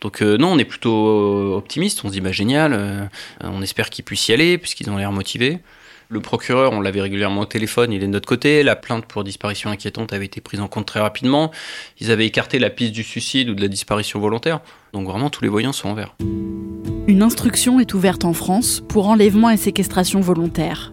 Donc 0.00 0.22
euh, 0.22 0.38
non, 0.38 0.52
on 0.52 0.58
est 0.58 0.64
plutôt 0.64 1.54
optimiste. 1.54 2.02
On 2.02 2.08
se 2.08 2.14
dit 2.14 2.22
bah 2.22 2.32
génial. 2.32 2.72
Euh, 2.72 3.04
on 3.42 3.60
espère 3.60 3.90
qu'ils 3.90 4.06
puissent 4.06 4.28
y 4.28 4.32
aller 4.32 4.56
puisqu'ils 4.56 4.88
ont 4.88 4.96
l'air 4.96 5.12
motivés. 5.12 5.60
Le 6.08 6.20
procureur, 6.20 6.72
on 6.72 6.80
l'avait 6.80 7.00
régulièrement 7.00 7.40
au 7.40 7.46
téléphone, 7.46 7.92
il 7.92 8.00
est 8.00 8.06
de 8.06 8.12
notre 8.12 8.28
côté. 8.28 8.62
La 8.62 8.76
plainte 8.76 9.06
pour 9.06 9.24
disparition 9.24 9.70
inquiétante 9.70 10.12
avait 10.12 10.26
été 10.26 10.40
prise 10.40 10.60
en 10.60 10.68
compte 10.68 10.86
très 10.86 11.00
rapidement. 11.00 11.50
Ils 12.00 12.12
avaient 12.12 12.26
écarté 12.26 12.60
la 12.60 12.70
piste 12.70 12.92
du 12.92 13.02
suicide 13.02 13.50
ou 13.50 13.54
de 13.54 13.60
la 13.60 13.66
disparition 13.66 14.20
volontaire. 14.20 14.60
Donc 14.92 15.08
vraiment, 15.08 15.30
tous 15.30 15.42
les 15.42 15.48
voyants 15.48 15.72
sont 15.72 15.88
en 15.88 15.94
vert. 15.94 16.14
Une 17.08 17.22
instruction 17.22 17.80
est 17.80 17.92
ouverte 17.92 18.24
en 18.24 18.34
France 18.34 18.84
pour 18.88 19.08
enlèvement 19.08 19.50
et 19.50 19.56
séquestration 19.56 20.20
volontaire. 20.20 20.92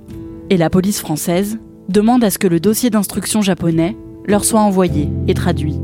Et 0.49 0.57
la 0.57 0.71
police 0.71 0.99
française 0.99 1.59
demande 1.89 2.23
à 2.23 2.31
ce 2.31 2.39
que 2.39 2.47
le 2.47 2.59
dossier 2.59 2.89
d'instruction 2.89 3.43
japonais 3.43 3.95
leur 4.25 4.43
soit 4.43 4.61
envoyé 4.61 5.09
et 5.27 5.35
traduit. 5.35 5.75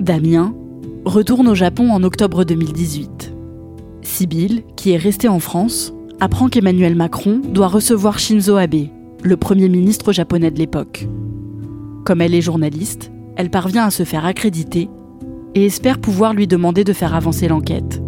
Damien 0.00 0.54
retourne 1.04 1.48
au 1.48 1.54
Japon 1.54 1.90
en 1.90 2.02
octobre 2.02 2.44
2018. 2.44 3.34
Sibyl, 4.00 4.62
qui 4.76 4.92
est 4.92 4.96
restée 4.96 5.28
en 5.28 5.40
France, 5.40 5.92
apprend 6.20 6.48
qu'Emmanuel 6.48 6.94
Macron 6.94 7.40
doit 7.44 7.68
recevoir 7.68 8.18
Shinzo 8.18 8.56
Abe, 8.56 8.88
le 9.22 9.36
Premier 9.36 9.68
ministre 9.68 10.12
japonais 10.12 10.50
de 10.50 10.58
l'époque. 10.58 11.06
Comme 12.04 12.20
elle 12.20 12.34
est 12.34 12.40
journaliste, 12.40 13.10
elle 13.36 13.50
parvient 13.50 13.84
à 13.84 13.90
se 13.90 14.04
faire 14.04 14.24
accréditer 14.24 14.88
et 15.54 15.66
espère 15.66 15.98
pouvoir 15.98 16.34
lui 16.34 16.46
demander 16.46 16.84
de 16.84 16.92
faire 16.92 17.14
avancer 17.14 17.48
l'enquête. 17.48 18.02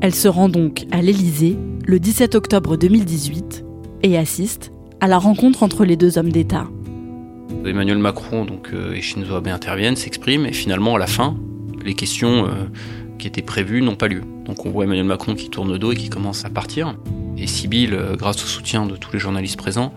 Elle 0.00 0.14
se 0.14 0.28
rend 0.28 0.48
donc 0.48 0.86
à 0.90 1.02
l'Élysée 1.02 1.58
le 1.86 1.98
17 1.98 2.34
octobre 2.34 2.76
2018 2.76 3.64
et 4.02 4.16
assiste 4.16 4.72
à 5.00 5.06
la 5.06 5.18
rencontre 5.18 5.62
entre 5.62 5.84
les 5.84 5.96
deux 5.96 6.18
hommes 6.18 6.32
d'État. 6.32 6.66
Emmanuel 7.66 7.98
Macron 7.98 8.44
donc, 8.44 8.70
euh, 8.72 8.94
et 8.94 9.00
Shinzo 9.00 9.34
Abe 9.34 9.48
interviennent, 9.48 9.96
s'expriment, 9.96 10.46
et 10.46 10.52
finalement, 10.52 10.96
à 10.96 10.98
la 10.98 11.06
fin, 11.06 11.36
les 11.84 11.94
questions 11.94 12.46
euh, 12.46 12.50
qui 13.18 13.26
étaient 13.26 13.42
prévues 13.42 13.82
n'ont 13.82 13.96
pas 13.96 14.08
lieu. 14.08 14.22
Donc 14.44 14.66
on 14.66 14.70
voit 14.70 14.84
Emmanuel 14.84 15.04
Macron 15.06 15.34
qui 15.34 15.50
tourne 15.50 15.72
le 15.72 15.78
dos 15.78 15.92
et 15.92 15.96
qui 15.96 16.08
commence 16.08 16.44
à 16.44 16.50
partir. 16.50 16.94
Et 17.38 17.46
Sibyl, 17.46 17.94
euh, 17.94 18.16
grâce 18.16 18.42
au 18.42 18.46
soutien 18.46 18.86
de 18.86 18.96
tous 18.96 19.12
les 19.12 19.18
journalistes 19.18 19.56
présents, 19.56 19.92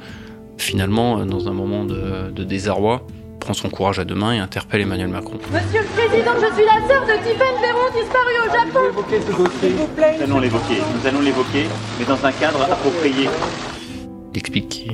finalement, 0.58 1.20
euh, 1.20 1.26
dans 1.26 1.48
un 1.48 1.54
moment 1.54 1.84
de, 1.86 2.32
de 2.32 2.44
désarroi, 2.44 3.06
prend 3.40 3.54
son 3.54 3.70
courage 3.70 4.00
à 4.00 4.06
deux 4.06 4.16
mains 4.16 4.34
et 4.34 4.40
interpelle 4.40 4.82
Emmanuel 4.82 5.10
Macron. 5.10 5.38
Monsieur 5.54 5.82
le 5.82 5.88
Président, 5.88 6.32
je 6.36 6.54
suis 6.56 6.66
la 6.66 6.88
sœur 6.88 7.04
de 7.06 7.14
Tiffen 7.24 7.56
Véron 7.62 7.88
disparue 7.94 8.40
au 8.48 8.52
Japon. 8.52 8.80
évoquer 8.90 9.22
ce 9.22 9.28
dossier 9.28 9.70
S'il 9.70 9.72
vous 9.74 9.88
plaît. 9.88 10.16
Nous 10.18 10.24
allons 10.24 10.40
l'évoquer, 10.40 10.76
nous 11.00 11.08
allons 11.08 11.22
l'évoquer, 11.22 11.66
mais 12.00 12.06
dans 12.06 12.26
un 12.26 12.32
cadre 12.32 12.62
approprié. 12.64 13.30
Il 14.34 14.38
explique 14.38 14.88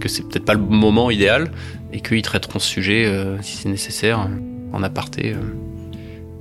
que 0.00 0.08
c'est 0.08 0.22
peut-être 0.24 0.44
pas 0.44 0.54
le 0.54 0.60
moment 0.60 1.10
idéal 1.10 1.52
et 1.92 2.00
qu'ils 2.00 2.22
traiteront 2.22 2.58
ce 2.58 2.66
sujet, 2.68 3.04
euh, 3.06 3.40
si 3.42 3.56
c'est 3.56 3.68
nécessaire, 3.68 4.28
en 4.72 4.82
aparté. 4.82 5.32
euh. 5.32 5.36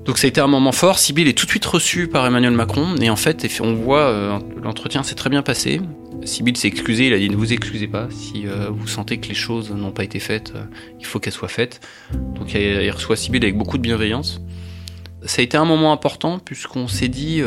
Donc 0.05 0.17
ça 0.17 0.25
a 0.25 0.29
été 0.29 0.41
un 0.41 0.47
moment 0.47 0.71
fort. 0.71 0.97
Sibyl 0.97 1.27
est 1.27 1.37
tout 1.37 1.45
de 1.45 1.51
suite 1.51 1.65
reçue 1.65 2.07
par 2.07 2.25
Emmanuel 2.25 2.53
Macron 2.53 2.95
et 2.97 3.09
en 3.09 3.15
fait, 3.15 3.47
on 3.61 3.73
voit 3.73 3.99
euh, 3.99 4.39
l'entretien 4.61 5.03
s'est 5.03 5.15
très 5.15 5.29
bien 5.29 5.43
passé. 5.43 5.79
Sibyl 6.23 6.57
s'est 6.57 6.67
excusée, 6.67 7.07
il 7.07 7.13
a 7.13 7.19
dit 7.19 7.29
ne 7.29 7.35
vous 7.35 7.53
excusez 7.53 7.87
pas 7.87 8.07
si 8.11 8.47
euh, 8.47 8.69
vous 8.71 8.87
sentez 8.87 9.19
que 9.19 9.27
les 9.27 9.35
choses 9.35 9.71
n'ont 9.71 9.91
pas 9.91 10.03
été 10.03 10.19
faites, 10.19 10.53
euh, 10.55 10.63
il 10.99 11.05
faut 11.05 11.19
qu'elles 11.19 11.33
soient 11.33 11.47
faites. 11.47 11.81
Donc 12.35 12.53
il, 12.53 12.89
reçoit 12.91 13.15
Sibyl 13.15 13.43
avec 13.43 13.57
beaucoup 13.57 13.77
de 13.77 13.83
bienveillance. 13.83 14.41
Ça 15.23 15.41
a 15.41 15.43
été 15.43 15.57
un 15.57 15.65
moment 15.65 15.93
important 15.93 16.39
puisqu'on 16.39 16.87
s'est 16.87 17.07
dit 17.07 17.43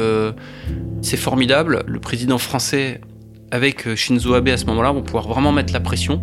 c'est 1.03 1.17
formidable, 1.17 1.83
le 1.87 1.99
président 1.99 2.39
français 2.39 3.01
avec 3.51 3.97
Shinzo 3.97 4.35
Abe 4.35 4.49
à 4.49 4.57
ce 4.57 4.67
moment-là 4.67 4.93
vont 4.93 5.03
pouvoir 5.03 5.27
vraiment 5.27 5.51
mettre 5.51 5.73
la 5.73 5.81
pression 5.81 6.23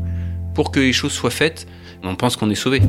pour 0.55 0.71
que 0.71 0.79
les 0.79 0.93
choses 0.93 1.11
soient 1.11 1.29
faites. 1.29 1.67
On 2.03 2.15
pense 2.15 2.37
qu'on 2.37 2.49
est 2.49 2.55
sauvé. 2.55 2.81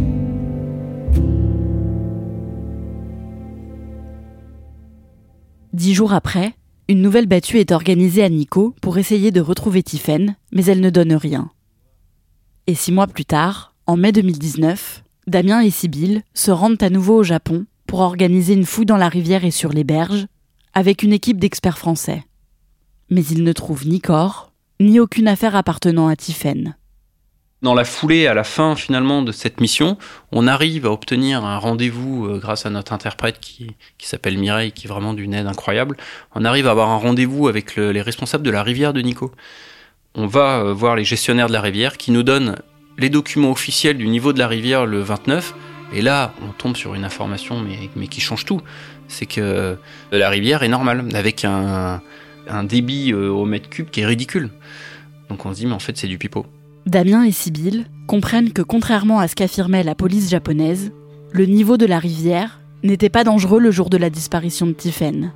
Dix 5.72 5.94
jours 5.94 6.12
après, 6.12 6.54
une 6.88 7.00
nouvelle 7.00 7.26
battue 7.26 7.58
est 7.58 7.72
organisée 7.72 8.22
à 8.22 8.28
Nikko 8.28 8.74
pour 8.82 8.98
essayer 8.98 9.30
de 9.30 9.40
retrouver 9.40 9.82
Tiffen, 9.82 10.36
mais 10.52 10.66
elle 10.66 10.80
ne 10.80 10.90
donne 10.90 11.14
rien. 11.14 11.50
Et 12.66 12.74
six 12.74 12.92
mois 12.92 13.06
plus 13.06 13.24
tard, 13.24 13.74
en 13.86 13.96
mai 13.96 14.12
2019, 14.12 15.02
Damien 15.26 15.62
et 15.62 15.70
Sibyl 15.70 16.22
se 16.34 16.50
rendent 16.50 16.82
à 16.82 16.90
nouveau 16.90 17.16
au 17.16 17.22
Japon 17.22 17.64
pour 17.86 18.00
organiser 18.00 18.52
une 18.52 18.66
fouille 18.66 18.84
dans 18.84 18.98
la 18.98 19.08
rivière 19.08 19.46
et 19.46 19.50
sur 19.50 19.70
les 19.70 19.84
berges, 19.84 20.26
avec 20.74 21.02
une 21.02 21.14
équipe 21.14 21.40
d'experts 21.40 21.78
français. 21.78 22.22
Mais 23.08 23.24
ils 23.24 23.42
ne 23.42 23.52
trouvent 23.54 23.86
ni 23.86 24.00
corps, 24.00 24.52
ni 24.78 25.00
aucune 25.00 25.28
affaire 25.28 25.56
appartenant 25.56 26.08
à 26.08 26.16
Tiffen. 26.16 26.76
Dans 27.62 27.74
la 27.74 27.84
foulée, 27.84 28.26
à 28.26 28.34
la 28.34 28.42
fin 28.42 28.74
finalement 28.74 29.22
de 29.22 29.30
cette 29.30 29.60
mission, 29.60 29.96
on 30.32 30.48
arrive 30.48 30.84
à 30.84 30.90
obtenir 30.90 31.44
un 31.44 31.58
rendez-vous 31.58 32.26
euh, 32.26 32.38
grâce 32.38 32.66
à 32.66 32.70
notre 32.70 32.92
interprète 32.92 33.38
qui, 33.38 33.76
s'appelle 34.00 34.36
Mireille, 34.36 34.72
qui 34.72 34.88
est 34.88 34.90
vraiment 34.90 35.14
d'une 35.14 35.32
aide 35.32 35.46
incroyable. 35.46 35.96
On 36.34 36.44
arrive 36.44 36.66
à 36.66 36.72
avoir 36.72 36.90
un 36.90 36.96
rendez-vous 36.96 37.46
avec 37.46 37.76
le- 37.76 37.92
les 37.92 38.02
responsables 38.02 38.42
de 38.44 38.50
la 38.50 38.64
rivière 38.64 38.92
de 38.92 39.00
Nico. 39.00 39.30
On 40.16 40.26
va 40.26 40.58
euh, 40.58 40.72
voir 40.72 40.96
les 40.96 41.04
gestionnaires 41.04 41.46
de 41.46 41.52
la 41.52 41.60
rivière 41.60 41.98
qui 41.98 42.10
nous 42.10 42.24
donnent 42.24 42.56
les 42.98 43.10
documents 43.10 43.52
officiels 43.52 43.96
du 43.96 44.08
niveau 44.08 44.32
de 44.32 44.40
la 44.40 44.48
rivière 44.48 44.84
le 44.84 45.00
29. 45.00 45.54
Et 45.94 46.02
là, 46.02 46.34
on 46.42 46.50
tombe 46.50 46.76
sur 46.76 46.96
une 46.96 47.04
information 47.04 47.64
mais, 47.94 48.08
qui 48.08 48.20
change 48.20 48.44
tout. 48.44 48.60
C'est 49.06 49.26
que 49.26 49.40
euh, 49.40 49.76
la 50.10 50.30
rivière 50.30 50.64
est 50.64 50.68
normale, 50.68 51.04
avec 51.14 51.44
un, 51.44 52.00
débit 52.64 53.14
au 53.14 53.44
mètre 53.44 53.68
cube 53.68 53.88
qui 53.88 54.00
est 54.00 54.06
ridicule. 54.06 54.50
Donc 55.28 55.46
on 55.46 55.52
se 55.52 55.58
dit, 55.58 55.66
mais 55.66 55.74
en 55.74 55.78
fait, 55.78 55.96
c'est 55.96 56.08
du 56.08 56.18
pipeau. 56.18 56.44
Damien 56.86 57.24
et 57.24 57.32
Sibyl 57.32 57.86
comprennent 58.06 58.52
que 58.52 58.62
contrairement 58.62 59.20
à 59.20 59.28
ce 59.28 59.34
qu'affirmait 59.34 59.84
la 59.84 59.94
police 59.94 60.30
japonaise, 60.30 60.92
le 61.32 61.46
niveau 61.46 61.76
de 61.76 61.86
la 61.86 61.98
rivière 61.98 62.60
n'était 62.82 63.08
pas 63.08 63.24
dangereux 63.24 63.60
le 63.60 63.70
jour 63.70 63.88
de 63.88 63.96
la 63.96 64.10
disparition 64.10 64.66
de 64.66 64.72
Tiffen. 64.72 65.32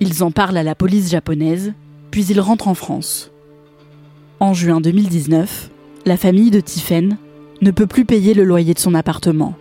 Ils 0.00 0.22
en 0.22 0.30
parlent 0.30 0.58
à 0.58 0.62
la 0.62 0.74
police 0.74 1.10
japonaise, 1.10 1.72
puis 2.10 2.24
ils 2.26 2.40
rentrent 2.40 2.68
en 2.68 2.74
France. 2.74 3.30
En 4.38 4.52
juin 4.52 4.80
2019, 4.80 5.70
la 6.04 6.18
famille 6.18 6.50
de 6.50 6.60
Tiffen 6.60 7.16
ne 7.62 7.70
peut 7.70 7.86
plus 7.86 8.04
payer 8.04 8.34
le 8.34 8.44
loyer 8.44 8.74
de 8.74 8.78
son 8.78 8.94
appartement. 8.94 9.54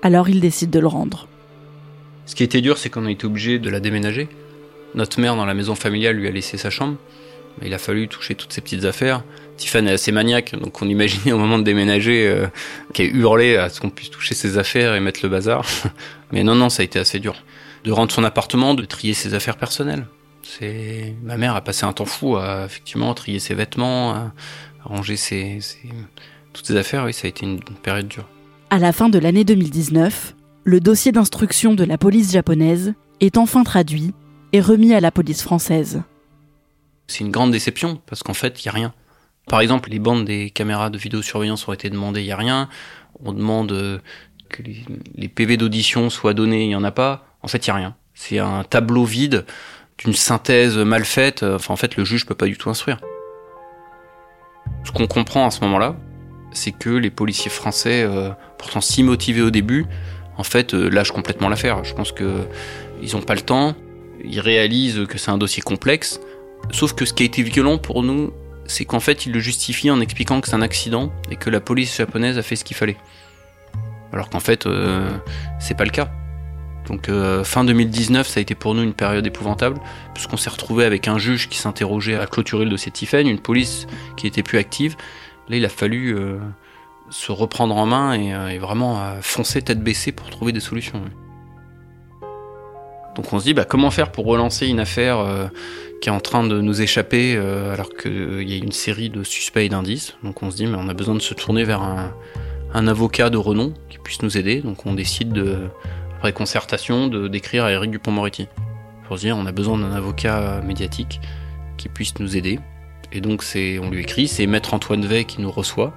Alors 0.00 0.30
ils 0.30 0.40
décident 0.40 0.70
de 0.70 0.80
le 0.80 0.86
rendre. 0.86 1.28
Ce 2.24 2.34
qui 2.34 2.42
était 2.42 2.62
dur, 2.62 2.78
c'est 2.78 2.88
qu'on 2.88 3.06
a 3.06 3.10
été 3.10 3.26
obligé 3.26 3.58
de 3.58 3.68
la 3.68 3.80
déménager. 3.80 4.28
Notre 4.94 5.20
mère, 5.20 5.36
dans 5.36 5.44
la 5.44 5.54
maison 5.54 5.74
familiale, 5.74 6.16
lui 6.16 6.28
a 6.28 6.30
laissé 6.30 6.56
sa 6.56 6.70
chambre. 6.70 6.96
Il 7.62 7.74
a 7.74 7.78
fallu 7.78 8.08
toucher 8.08 8.34
toutes 8.34 8.52
ses 8.52 8.60
petites 8.60 8.84
affaires. 8.84 9.24
Tiffany 9.58 9.88
est 9.88 9.92
assez 9.92 10.12
maniaque, 10.12 10.54
donc 10.58 10.80
on 10.80 10.88
imaginait 10.88 11.32
au 11.32 11.38
moment 11.38 11.58
de 11.58 11.64
déménager 11.64 12.26
euh, 12.26 12.46
qu'elle 12.94 13.14
hurlait 13.14 13.56
à 13.56 13.68
ce 13.68 13.80
qu'on 13.80 13.90
puisse 13.90 14.10
toucher 14.10 14.34
ses 14.34 14.56
affaires 14.56 14.94
et 14.94 15.00
mettre 15.00 15.20
le 15.22 15.28
bazar. 15.28 15.66
Mais 16.32 16.42
non, 16.42 16.54
non, 16.54 16.70
ça 16.70 16.82
a 16.82 16.84
été 16.84 16.98
assez 16.98 17.18
dur. 17.18 17.34
De 17.84 17.92
rendre 17.92 18.10
son 18.10 18.24
appartement, 18.24 18.74
de 18.74 18.84
trier 18.84 19.12
ses 19.12 19.34
affaires 19.34 19.56
personnelles. 19.56 20.06
C'est 20.42 21.14
ma 21.22 21.36
mère 21.36 21.54
a 21.54 21.60
passé 21.60 21.84
un 21.84 21.92
temps 21.92 22.06
fou 22.06 22.36
à 22.36 22.64
effectivement 22.64 23.12
trier 23.12 23.38
ses 23.38 23.54
vêtements, 23.54 24.14
à 24.14 24.32
ranger 24.84 25.16
ses, 25.16 25.60
ses... 25.60 25.88
toutes 26.54 26.66
ses 26.66 26.76
affaires. 26.76 27.04
Oui, 27.04 27.12
ça 27.12 27.26
a 27.26 27.28
été 27.28 27.44
une 27.44 27.60
période 27.60 28.08
dure. 28.08 28.26
À 28.70 28.78
la 28.78 28.92
fin 28.92 29.08
de 29.08 29.18
l'année 29.18 29.44
2019, 29.44 30.34
le 30.64 30.80
dossier 30.80 31.12
d'instruction 31.12 31.74
de 31.74 31.84
la 31.84 31.98
police 31.98 32.32
japonaise 32.32 32.94
est 33.20 33.36
enfin 33.36 33.64
traduit 33.64 34.14
et 34.52 34.60
remis 34.60 34.94
à 34.94 35.00
la 35.00 35.10
police 35.10 35.42
française. 35.42 36.02
C'est 37.06 37.20
une 37.20 37.30
grande 37.30 37.52
déception 37.52 38.00
parce 38.06 38.22
qu'en 38.22 38.34
fait, 38.34 38.62
il 38.62 38.66
n'y 38.66 38.70
a 38.70 38.72
rien. 38.72 38.94
Par 39.48 39.60
exemple, 39.60 39.90
les 39.90 39.98
bandes 39.98 40.24
des 40.24 40.50
caméras 40.50 40.90
de 40.90 40.98
vidéosurveillance 40.98 41.66
ont 41.68 41.72
été 41.72 41.90
demandées, 41.90 42.20
il 42.20 42.26
n'y 42.26 42.32
a 42.32 42.36
rien. 42.36 42.68
On 43.24 43.32
demande 43.32 43.72
euh, 43.72 43.98
que 44.48 44.62
les, 44.62 45.28
PV 45.28 45.56
d'audition 45.56 46.10
soient 46.10 46.34
donnés, 46.34 46.64
il 46.64 46.68
n'y 46.68 46.76
en 46.76 46.84
a 46.84 46.90
pas. 46.90 47.26
En 47.42 47.48
fait, 47.48 47.66
il 47.66 47.70
n'y 47.70 47.72
a 47.72 47.76
rien. 47.76 47.96
C'est 48.14 48.38
un 48.38 48.64
tableau 48.64 49.04
vide 49.04 49.46
d'une 49.98 50.12
synthèse 50.12 50.76
mal 50.76 51.04
faite. 51.04 51.42
Enfin, 51.42 51.72
en 51.72 51.76
fait, 51.76 51.96
le 51.96 52.04
juge 52.04 52.24
ne 52.24 52.28
peut 52.28 52.34
pas 52.34 52.46
du 52.46 52.56
tout 52.56 52.68
instruire. 52.68 52.98
Ce 54.84 54.92
qu'on 54.92 55.06
comprend 55.06 55.46
à 55.46 55.50
ce 55.50 55.60
moment-là, 55.62 55.96
c'est 56.52 56.72
que 56.72 56.90
les 56.90 57.10
policiers 57.10 57.50
français, 57.50 58.02
euh, 58.02 58.30
pourtant 58.58 58.80
si 58.80 59.02
motivés 59.02 59.42
au 59.42 59.50
début, 59.50 59.86
en 60.36 60.44
fait, 60.44 60.74
euh, 60.74 60.88
lâchent 60.88 61.12
complètement 61.12 61.48
l'affaire. 61.48 61.84
Je 61.84 61.94
pense 61.94 62.12
qu'ils 62.12 63.14
n'ont 63.14 63.22
pas 63.22 63.34
le 63.34 63.40
temps, 63.40 63.74
ils 64.24 64.40
réalisent 64.40 65.06
que 65.08 65.18
c'est 65.18 65.30
un 65.30 65.38
dossier 65.38 65.62
complexe. 65.62 66.20
Sauf 66.70 66.94
que 66.94 67.04
ce 67.04 67.12
qui 67.12 67.22
a 67.22 67.26
été 67.26 67.42
violent 67.42 67.78
pour 67.78 68.02
nous, 68.02 68.32
c'est 68.68 68.84
qu'en 68.84 69.00
fait, 69.00 69.26
il 69.26 69.32
le 69.32 69.40
justifie 69.40 69.90
en 69.90 70.00
expliquant 70.00 70.40
que 70.40 70.46
c'est 70.46 70.54
un 70.54 70.62
accident 70.62 71.10
et 71.30 71.36
que 71.36 71.50
la 71.50 71.60
police 71.60 71.96
japonaise 71.96 72.38
a 72.38 72.42
fait 72.42 72.54
ce 72.54 72.64
qu'il 72.64 72.76
fallait. 72.76 72.98
Alors 74.12 74.30
qu'en 74.30 74.40
fait, 74.40 74.66
euh, 74.66 75.10
c'est 75.58 75.76
pas 75.76 75.84
le 75.84 75.90
cas. 75.90 76.10
Donc 76.86 77.08
euh, 77.08 77.44
fin 77.44 77.64
2019, 77.64 78.28
ça 78.28 78.38
a 78.38 78.42
été 78.42 78.54
pour 78.54 78.74
nous 78.74 78.82
une 78.82 78.94
période 78.94 79.26
épouvantable, 79.26 79.80
puisqu'on 80.14 80.36
s'est 80.36 80.50
retrouvé 80.50 80.84
avec 80.84 81.08
un 81.08 81.18
juge 81.18 81.48
qui 81.48 81.58
s'interrogeait 81.58 82.16
à 82.16 82.26
clôturer 82.26 82.64
le 82.64 82.70
dossier 82.70 82.92
Tiffen, 82.92 83.26
une 83.26 83.40
police 83.40 83.86
qui 84.16 84.26
était 84.26 84.42
plus 84.42 84.58
active. 84.58 84.96
Là, 85.48 85.56
il 85.56 85.64
a 85.64 85.70
fallu 85.70 86.14
euh, 86.14 86.38
se 87.08 87.32
reprendre 87.32 87.74
en 87.76 87.86
main 87.86 88.14
et, 88.14 88.54
et 88.54 88.58
vraiment 88.58 89.00
foncer 89.22 89.62
tête 89.62 89.82
baissée 89.82 90.12
pour 90.12 90.28
trouver 90.28 90.52
des 90.52 90.60
solutions. 90.60 91.02
Donc 93.16 93.32
on 93.32 93.38
se 93.38 93.44
dit, 93.44 93.54
bah, 93.54 93.64
comment 93.64 93.90
faire 93.90 94.12
pour 94.12 94.26
relancer 94.26 94.66
une 94.66 94.78
affaire 94.78 95.50
qui 96.00 96.08
est 96.08 96.12
en 96.12 96.20
train 96.20 96.44
de 96.44 96.60
nous 96.60 96.80
échapper 96.80 97.34
euh, 97.36 97.72
alors 97.72 97.90
qu'il 97.90 98.10
euh, 98.10 98.42
y 98.42 98.52
a 98.52 98.56
une 98.56 98.72
série 98.72 99.10
de 99.10 99.22
suspects 99.22 99.64
et 99.64 99.68
d'indices. 99.68 100.16
Donc 100.22 100.42
on 100.42 100.50
se 100.50 100.56
dit, 100.56 100.66
mais 100.66 100.76
on 100.78 100.88
a 100.88 100.94
besoin 100.94 101.14
de 101.14 101.20
se 101.20 101.34
tourner 101.34 101.64
vers 101.64 101.82
un, 101.82 102.86
avocat 102.86 103.30
de 103.30 103.36
renom 103.36 103.74
qui 103.88 103.98
puisse 103.98 104.22
nous 104.22 104.36
aider. 104.36 104.60
Donc 104.60 104.86
on 104.86 104.94
décide, 104.94 105.32
de, 105.32 105.68
après 106.16 106.32
concertation, 106.32 107.08
de 107.08 107.28
d'écrire 107.28 107.64
à 107.64 107.72
Eric 107.72 107.90
Dupont-Moretti. 107.90 108.48
Pour 109.06 109.16
se 109.16 109.22
dire, 109.22 109.36
on 109.36 109.46
a 109.46 109.52
besoin 109.52 109.78
d'un 109.78 109.92
avocat 109.92 110.60
médiatique 110.62 111.20
qui 111.76 111.88
puisse 111.88 112.18
nous 112.18 112.36
aider. 112.36 112.60
Et 113.10 113.20
donc 113.20 113.42
c'est, 113.42 113.78
on 113.78 113.90
lui 113.90 114.00
écrit, 114.00 114.28
c'est 114.28 114.46
Maître 114.46 114.74
Antoine 114.74 115.06
Vey 115.06 115.24
qui 115.24 115.40
nous 115.40 115.50
reçoit, 115.50 115.94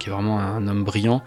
qui 0.00 0.08
est 0.08 0.12
vraiment 0.12 0.40
un 0.40 0.66
homme 0.66 0.82
brillant 0.82 1.22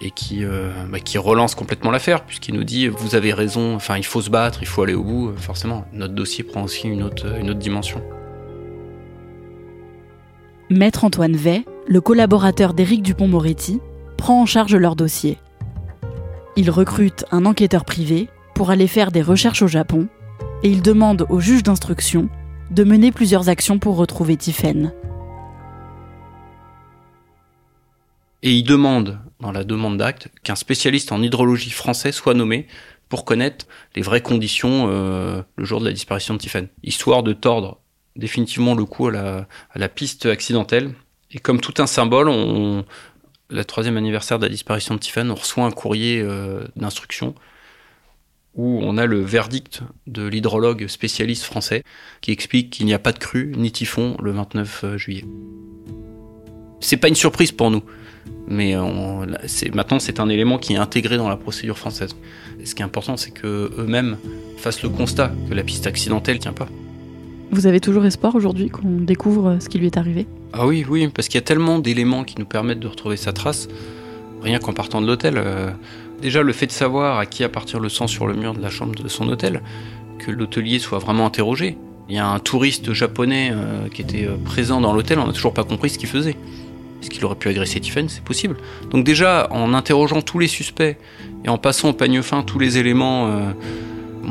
et 0.00 0.10
qui, 0.10 0.44
euh, 0.44 0.70
bah, 0.90 1.00
qui 1.00 1.18
relance 1.18 1.54
complètement 1.54 1.90
l'affaire, 1.90 2.24
puisqu'il 2.24 2.54
nous 2.54 2.64
dit 2.64 2.88
vous 2.88 3.14
avez 3.14 3.32
raison, 3.32 3.74
enfin 3.74 3.96
il 3.96 4.04
faut 4.04 4.20
se 4.20 4.30
battre, 4.30 4.58
il 4.62 4.66
faut 4.66 4.82
aller 4.82 4.94
au 4.94 5.02
bout, 5.02 5.32
forcément. 5.36 5.84
Notre 5.92 6.14
dossier 6.14 6.44
prend 6.44 6.62
aussi 6.62 6.88
une 6.88 7.02
autre, 7.02 7.26
dimension. 7.54 8.02
Maître 10.70 11.04
Antoine 11.04 11.36
Vey, 11.36 11.64
le 11.86 12.00
collaborateur 12.00 12.74
d'Éric 12.74 13.02
Dupont-Moretti, 13.02 13.80
prend 14.16 14.42
en 14.42 14.46
charge 14.46 14.74
leur 14.74 14.96
dossier. 14.96 15.38
Il 16.56 16.70
recrute 16.70 17.24
un 17.30 17.44
enquêteur 17.44 17.84
privé 17.84 18.28
pour 18.54 18.70
aller 18.70 18.86
faire 18.86 19.12
des 19.12 19.22
recherches 19.22 19.62
au 19.62 19.68
Japon 19.68 20.08
et 20.62 20.70
il 20.70 20.82
demande 20.82 21.26
au 21.28 21.38
juge 21.38 21.62
d'instruction 21.62 22.28
de 22.70 22.82
mener 22.82 23.12
plusieurs 23.12 23.48
actions 23.48 23.78
pour 23.78 23.96
retrouver 23.96 24.36
Tiffen. 24.36 24.92
Et 28.42 28.52
il 28.52 28.64
demande 28.64 29.18
dans 29.40 29.52
la 29.52 29.64
demande 29.64 29.96
d'acte 29.98 30.28
qu'un 30.42 30.56
spécialiste 30.56 31.12
en 31.12 31.22
hydrologie 31.22 31.70
français 31.70 32.12
soit 32.12 32.34
nommé 32.34 32.66
pour 33.08 33.24
connaître 33.24 33.66
les 33.94 34.02
vraies 34.02 34.22
conditions 34.22 34.88
euh, 34.88 35.42
le 35.56 35.64
jour 35.64 35.80
de 35.80 35.86
la 35.86 35.92
disparition 35.92 36.34
de 36.34 36.38
Tiffen, 36.38 36.68
histoire 36.82 37.22
de 37.22 37.32
tordre 37.32 37.80
définitivement 38.16 38.74
le 38.74 38.84
coup 38.84 39.08
à 39.08 39.12
la, 39.12 39.48
la 39.74 39.88
piste 39.88 40.26
accidentelle. 40.26 40.94
Et 41.30 41.38
comme 41.38 41.60
tout 41.60 41.74
un 41.78 41.86
symbole, 41.86 42.28
on, 42.28 42.84
le 43.50 43.64
troisième 43.64 43.96
anniversaire 43.96 44.38
de 44.38 44.46
la 44.46 44.50
disparition 44.50 44.94
de 44.94 45.00
Tiffen, 45.00 45.30
on 45.30 45.34
reçoit 45.34 45.64
un 45.64 45.70
courrier 45.70 46.20
euh, 46.20 46.64
d'instruction 46.76 47.34
où 48.54 48.80
on 48.82 48.96
a 48.96 49.04
le 49.04 49.20
verdict 49.20 49.82
de 50.06 50.26
l'hydrologue 50.26 50.86
spécialiste 50.86 51.44
français 51.44 51.82
qui 52.22 52.32
explique 52.32 52.70
qu'il 52.70 52.86
n'y 52.86 52.94
a 52.94 52.98
pas 52.98 53.12
de 53.12 53.18
crue 53.18 53.52
ni 53.54 53.70
typhon 53.70 54.16
le 54.22 54.32
29 54.32 54.84
euh, 54.84 54.96
juillet. 54.96 55.24
C'est 56.80 56.96
pas 56.96 57.08
une 57.08 57.14
surprise 57.14 57.52
pour 57.52 57.70
nous 57.70 57.82
mais 58.48 58.74
maintenant 59.74 59.98
c'est 59.98 60.20
un 60.20 60.28
élément 60.28 60.58
qui 60.58 60.74
est 60.74 60.78
intégré 60.78 61.16
dans 61.16 61.28
la 61.28 61.36
procédure 61.36 61.78
française. 61.78 62.16
ce 62.64 62.74
qui 62.74 62.82
est 62.82 62.84
important, 62.84 63.16
c'est 63.16 63.32
que 63.32 63.70
eux-mêmes 63.78 64.16
fassent 64.56 64.82
le 64.82 64.88
constat 64.88 65.32
que 65.48 65.54
la 65.54 65.62
piste 65.62 65.86
accidentelle 65.86 66.38
tient 66.38 66.52
pas. 66.52 66.68
Vous 67.52 67.66
avez 67.66 67.80
toujours 67.80 68.04
espoir 68.04 68.34
aujourd'hui 68.34 68.70
qu'on 68.70 69.00
découvre 69.00 69.58
ce 69.60 69.68
qui 69.68 69.78
lui 69.78 69.86
est 69.86 69.96
arrivé? 69.96 70.26
Ah 70.52 70.66
oui, 70.66 70.84
oui, 70.88 71.08
parce 71.08 71.28
qu'il 71.28 71.36
y 71.36 71.42
a 71.42 71.46
tellement 71.46 71.78
d'éléments 71.78 72.24
qui 72.24 72.34
nous 72.38 72.44
permettent 72.44 72.80
de 72.80 72.88
retrouver 72.88 73.16
sa 73.16 73.32
trace, 73.32 73.68
rien 74.42 74.58
qu'en 74.58 74.72
partant 74.72 75.00
de 75.00 75.06
l'hôtel. 75.06 75.34
Euh, 75.36 75.70
déjà, 76.20 76.42
le 76.42 76.52
fait 76.52 76.66
de 76.66 76.72
savoir 76.72 77.18
à 77.18 77.26
qui 77.26 77.44
appartient 77.44 77.78
le 77.78 77.88
sang 77.88 78.08
sur 78.08 78.26
le 78.26 78.34
mur 78.34 78.54
de 78.54 78.60
la 78.60 78.68
chambre 78.68 78.94
de 79.00 79.08
son 79.08 79.28
hôtel, 79.28 79.62
que 80.18 80.30
l'hôtelier 80.32 80.78
soit 80.80 80.98
vraiment 80.98 81.26
interrogé. 81.26 81.78
Il 82.08 82.16
y 82.16 82.18
a 82.18 82.26
un 82.26 82.38
touriste 82.40 82.92
japonais 82.92 83.50
euh, 83.52 83.88
qui 83.92 84.02
était 84.02 84.26
euh, 84.26 84.36
présent 84.44 84.80
dans 84.80 84.92
l'hôtel, 84.92 85.18
on 85.18 85.26
n'a 85.26 85.32
toujours 85.32 85.54
pas 85.54 85.64
compris 85.64 85.90
ce 85.90 85.98
qu'il 85.98 86.08
faisait. 86.08 86.36
Qu'il 87.08 87.24
aurait 87.24 87.36
pu 87.36 87.48
agresser 87.48 87.80
Tiffen 87.80 88.08
C'est 88.08 88.22
possible. 88.22 88.56
Donc 88.90 89.04
déjà, 89.04 89.48
en 89.50 89.74
interrogeant 89.74 90.22
tous 90.22 90.38
les 90.38 90.48
suspects 90.48 90.96
et 91.44 91.48
en 91.48 91.58
passant 91.58 91.90
au 91.90 91.92
peigne 91.92 92.22
fin 92.22 92.42
tous 92.42 92.58
les 92.58 92.78
éléments, 92.78 93.28
euh, 93.28 93.52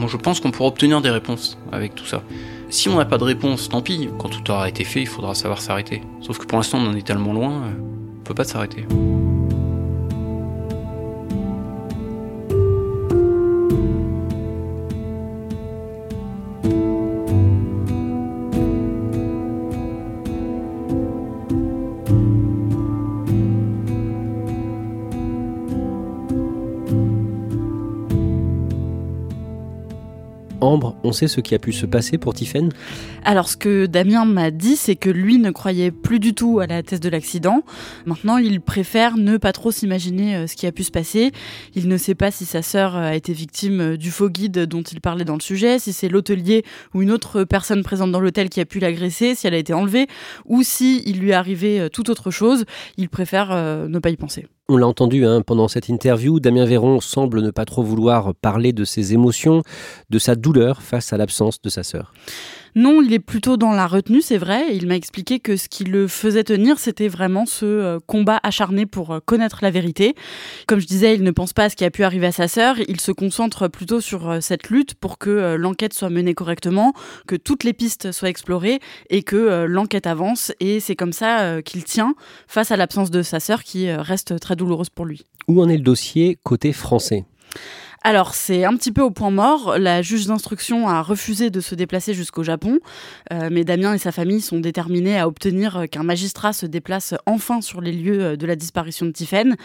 je 0.07 0.17
pense 0.17 0.39
qu'on 0.39 0.51
pourra 0.51 0.69
obtenir 0.69 1.01
des 1.01 1.09
réponses 1.09 1.57
avec 1.71 1.95
tout 1.95 2.05
ça. 2.05 2.23
Si 2.69 2.89
on 2.89 2.97
n'a 2.97 3.05
pas 3.05 3.17
de 3.17 3.23
réponse, 3.23 3.69
tant 3.69 3.81
pis. 3.81 4.09
Quand 4.19 4.29
tout 4.29 4.51
aura 4.51 4.67
été 4.67 4.83
fait, 4.83 5.01
il 5.01 5.07
faudra 5.07 5.35
savoir 5.35 5.61
s'arrêter. 5.61 6.01
Sauf 6.21 6.37
que 6.37 6.45
pour 6.45 6.57
l'instant, 6.57 6.79
on 6.79 6.89
en 6.89 6.95
est 6.95 7.05
tellement 7.05 7.33
loin, 7.33 7.51
euh, 7.51 7.71
on 8.19 8.23
peut 8.23 8.33
pas 8.33 8.43
s'arrêter. 8.43 8.85
Ce 31.15 31.41
qui 31.41 31.55
a 31.55 31.59
pu 31.59 31.73
se 31.73 31.85
passer 31.85 32.17
pour 32.17 32.33
Tiffen 32.33 32.69
Alors, 33.27 33.49
ce 33.49 33.57
que 33.57 33.87
Damien 33.87 34.23
m'a 34.23 34.51
dit, 34.51 34.75
c'est 34.75 34.95
que 34.95 35.09
lui 35.09 35.39
ne 35.39 35.49
croyait 35.49 35.89
plus 35.89 36.19
du 36.19 36.35
tout 36.35 36.59
à 36.59 36.67
la 36.67 36.83
thèse 36.83 36.99
de 36.99 37.09
l'accident. 37.09 37.63
Maintenant, 38.05 38.37
il 38.37 38.61
préfère 38.61 39.17
ne 39.17 39.37
pas 39.37 39.51
trop 39.51 39.71
s'imaginer 39.71 40.35
euh, 40.35 40.47
ce 40.47 40.55
qui 40.55 40.67
a 40.67 40.71
pu 40.71 40.83
se 40.83 40.91
passer. 40.91 41.31
Il 41.73 41.87
ne 41.87 41.97
sait 41.97 42.13
pas 42.13 42.29
si 42.29 42.45
sa 42.45 42.61
sœur 42.61 42.95
a 42.95 43.15
été 43.15 43.33
victime 43.33 43.81
euh, 43.81 43.97
du 43.97 44.11
faux 44.11 44.29
guide 44.29 44.67
dont 44.67 44.83
il 44.83 45.01
parlait 45.01 45.25
dans 45.25 45.33
le 45.33 45.41
sujet, 45.41 45.79
si 45.79 45.91
c'est 45.91 46.07
l'hôtelier 46.07 46.63
ou 46.93 47.01
une 47.01 47.09
autre 47.09 47.45
personne 47.45 47.81
présente 47.81 48.11
dans 48.11 48.19
l'hôtel 48.19 48.47
qui 48.47 48.61
a 48.61 48.65
pu 48.65 48.77
l'agresser, 48.77 49.33
si 49.33 49.47
elle 49.47 49.55
a 49.55 49.57
été 49.57 49.73
enlevée, 49.73 50.05
ou 50.45 50.61
si 50.61 51.01
il 51.07 51.19
lui 51.19 51.31
est 51.31 51.33
arrivé 51.33 51.79
euh, 51.79 51.89
tout 51.89 52.11
autre 52.11 52.29
chose. 52.29 52.65
Il 52.97 53.09
préfère 53.09 53.55
ne 53.55 53.99
pas 53.99 54.11
y 54.11 54.17
penser. 54.17 54.45
On 54.69 54.77
l'a 54.77 54.87
entendu 54.87 55.25
hein, 55.25 55.41
pendant 55.41 55.67
cette 55.67 55.89
interview, 55.89 56.39
Damien 56.39 56.65
Véron 56.65 56.99
semble 56.99 57.41
ne 57.41 57.49
pas 57.49 57.65
trop 57.65 57.81
vouloir 57.81 58.35
parler 58.35 58.71
de 58.71 58.83
ses 58.83 59.13
émotions, 59.13 59.63
de 60.11 60.19
sa 60.19 60.35
douleur 60.35 60.83
face 60.83 61.11
à 61.11 61.17
l'absence 61.17 61.59
de 61.61 61.69
sa 61.69 61.81
sœur. 61.81 62.13
Non, 62.77 63.01
il 63.01 63.13
est 63.13 63.19
plutôt 63.19 63.55
dans 63.55 63.71
la 63.71 63.87
retenue, 63.87 64.21
c'est 64.21 64.37
vrai. 64.37 64.75
Il 64.75 64.85
m'a 64.85 64.97
expliqué 64.97 65.39
que 65.39 65.55
ce 65.55 65.69
qui 65.69 65.85
le 65.85 66.09
faisait 66.09 66.43
tenir, 66.43 66.77
c'était 66.77 67.07
vraiment 67.07 67.45
ce 67.45 67.65
euh, 67.65 67.99
combat 68.05 68.37
acharné 68.43 68.85
pour 68.85 69.11
euh, 69.11 69.19
connaître 69.25 69.59
la 69.61 69.71
vérité. 69.71 70.13
Comme 70.67 70.81
je 70.81 70.85
disais, 70.85 71.15
il 71.15 71.23
ne 71.23 71.31
pense 71.31 71.53
pas 71.53 71.63
à 71.63 71.69
ce 71.69 71.77
qui 71.77 71.85
a 71.85 71.89
pu 71.89 72.03
arriver 72.03 72.27
à 72.27 72.33
sa 72.33 72.49
sœur. 72.49 72.75
Il 72.89 72.99
se 72.99 73.13
concentre 73.13 73.69
plutôt 73.69 74.01
sur 74.01 74.29
euh, 74.29 74.41
cette 74.41 74.69
lutte 74.69 74.93
pour 74.95 75.17
que 75.17 75.55
l'enquête 75.55 75.93
soit 75.93 76.09
menée 76.09 76.33
correctement, 76.33 76.93
que 77.27 77.37
toutes 77.37 77.63
les 77.63 77.71
pistes 77.71 78.11
soient 78.11 78.27
explorées 78.27 78.81
et 79.09 79.23
que 79.23 79.65
l'enquête 79.65 80.05
avance. 80.05 80.51
Et 80.59 80.81
c'est 80.81 80.97
comme 80.97 81.13
ça 81.13 81.61
qu'il 81.61 81.85
tient 81.85 82.13
face 82.47 82.71
à 82.71 82.75
l'absence 82.75 83.09
de 83.09 83.21
sa 83.21 83.39
sœur 83.39 83.63
qui 83.63 83.89
reste 83.91 84.39
très 84.39 84.57
douloureuse 84.57 84.89
pour 84.89 85.05
lui. 85.05 85.25
Où 85.47 85.61
en 85.61 85.69
est 85.69 85.77
le 85.77 85.83
dossier 85.83 86.37
côté 86.43 86.73
français? 86.73 87.23
Alors, 88.07 88.35
c'est 88.35 88.65
un 88.65 88.75
petit 88.77 88.91
peu 88.91 89.01
au 89.01 89.09
point 89.09 89.31
mort. 89.31 89.79
La 89.79 90.03
juge 90.03 90.27
d'instruction 90.27 90.87
a 90.87 91.01
refusé 91.01 91.49
de 91.49 91.59
se 91.59 91.73
déplacer 91.73 92.13
jusqu'au 92.13 92.43
Japon, 92.43 92.77
euh, 93.33 93.49
mais 93.51 93.63
Damien 93.63 93.95
et 93.95 93.97
sa 93.97 94.11
famille 94.11 94.41
sont 94.41 94.59
déterminés 94.59 95.17
à 95.17 95.27
obtenir 95.27 95.85
qu'un 95.89 96.03
magistrat 96.03 96.53
se 96.53 96.67
déplace 96.67 97.15
enfin 97.25 97.61
sur 97.61 97.81
les 97.81 97.91
lieux 97.91 98.21
euh, 98.21 98.35
de 98.35 98.45
la 98.45 98.55
disparition 98.55 99.07
de 99.07 99.11
Tiphaine. 99.11 99.55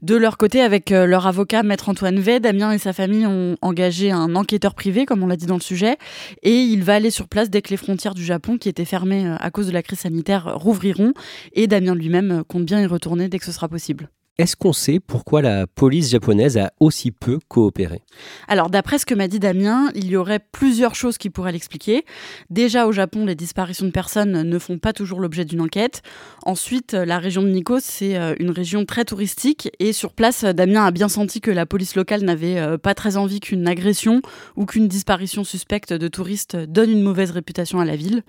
De 0.00 0.16
leur 0.16 0.38
côté, 0.38 0.62
avec 0.62 0.92
euh, 0.92 1.04
leur 1.04 1.26
avocat, 1.26 1.62
Maître 1.62 1.90
Antoine 1.90 2.18
V, 2.20 2.40
Damien 2.40 2.72
et 2.72 2.78
sa 2.78 2.94
famille 2.94 3.26
ont 3.26 3.58
engagé 3.60 4.10
un 4.10 4.34
enquêteur 4.34 4.74
privé, 4.74 5.04
comme 5.04 5.22
on 5.22 5.26
l'a 5.26 5.36
dit 5.36 5.44
dans 5.44 5.56
le 5.56 5.60
sujet, 5.60 5.98
et 6.42 6.56
il 6.56 6.82
va 6.82 6.94
aller 6.94 7.10
sur 7.10 7.28
place 7.28 7.50
dès 7.50 7.60
que 7.60 7.68
les 7.68 7.76
frontières 7.76 8.14
du 8.14 8.24
Japon, 8.24 8.56
qui 8.56 8.70
étaient 8.70 8.86
fermées 8.86 9.30
à 9.38 9.50
cause 9.50 9.66
de 9.66 9.72
la 9.72 9.82
crise 9.82 9.98
sanitaire, 9.98 10.56
rouvriront, 10.56 11.12
et 11.52 11.66
Damien 11.66 11.94
lui-même 11.94 12.44
compte 12.48 12.64
bien 12.64 12.80
y 12.80 12.86
retourner 12.86 13.28
dès 13.28 13.38
que 13.38 13.44
ce 13.44 13.52
sera 13.52 13.68
possible. 13.68 14.08
Est-ce 14.40 14.56
qu'on 14.56 14.72
sait 14.72 15.00
pourquoi 15.00 15.42
la 15.42 15.66
police 15.66 16.08
japonaise 16.08 16.56
a 16.56 16.72
aussi 16.80 17.10
peu 17.10 17.38
coopéré? 17.48 18.00
Alors, 18.48 18.70
d'après 18.70 18.98
ce 18.98 19.04
que 19.04 19.14
m'a 19.14 19.28
dit 19.28 19.38
Damien, 19.38 19.90
il 19.94 20.06
y 20.06 20.16
aurait 20.16 20.40
plusieurs 20.40 20.94
choses 20.94 21.18
qui 21.18 21.28
pourraient 21.28 21.52
l'expliquer. 21.52 22.06
Déjà, 22.48 22.86
au 22.86 22.92
Japon, 22.92 23.26
les 23.26 23.34
disparitions 23.34 23.84
de 23.84 23.90
personnes 23.90 24.48
ne 24.48 24.58
font 24.58 24.78
pas 24.78 24.94
toujours 24.94 25.20
l'objet 25.20 25.44
d'une 25.44 25.60
enquête. 25.60 26.00
Ensuite, 26.46 26.94
la 26.94 27.18
région 27.18 27.42
de 27.42 27.48
Nikko, 27.48 27.80
c'est 27.82 28.16
euh, 28.16 28.34
une 28.40 28.48
région 28.48 28.86
très 28.86 29.04
touristique. 29.04 29.68
Et 29.78 29.92
sur 29.92 30.14
place, 30.14 30.42
Damien 30.42 30.86
a 30.86 30.90
bien 30.90 31.10
senti 31.10 31.42
que 31.42 31.50
la 31.50 31.66
police 31.66 31.94
locale 31.94 32.22
n'avait 32.22 32.58
euh, 32.58 32.78
pas 32.78 32.94
très 32.94 33.18
envie 33.18 33.40
qu'une 33.40 33.68
agression 33.68 34.22
ou 34.56 34.64
qu'une 34.64 34.88
disparition 34.88 35.44
suspecte 35.44 35.92
de 35.92 36.08
touristes 36.08 36.56
donne 36.56 36.90
une 36.90 37.02
mauvaise 37.02 37.30
réputation 37.30 37.78
à 37.78 37.84
la 37.84 37.94
ville. 37.94 38.22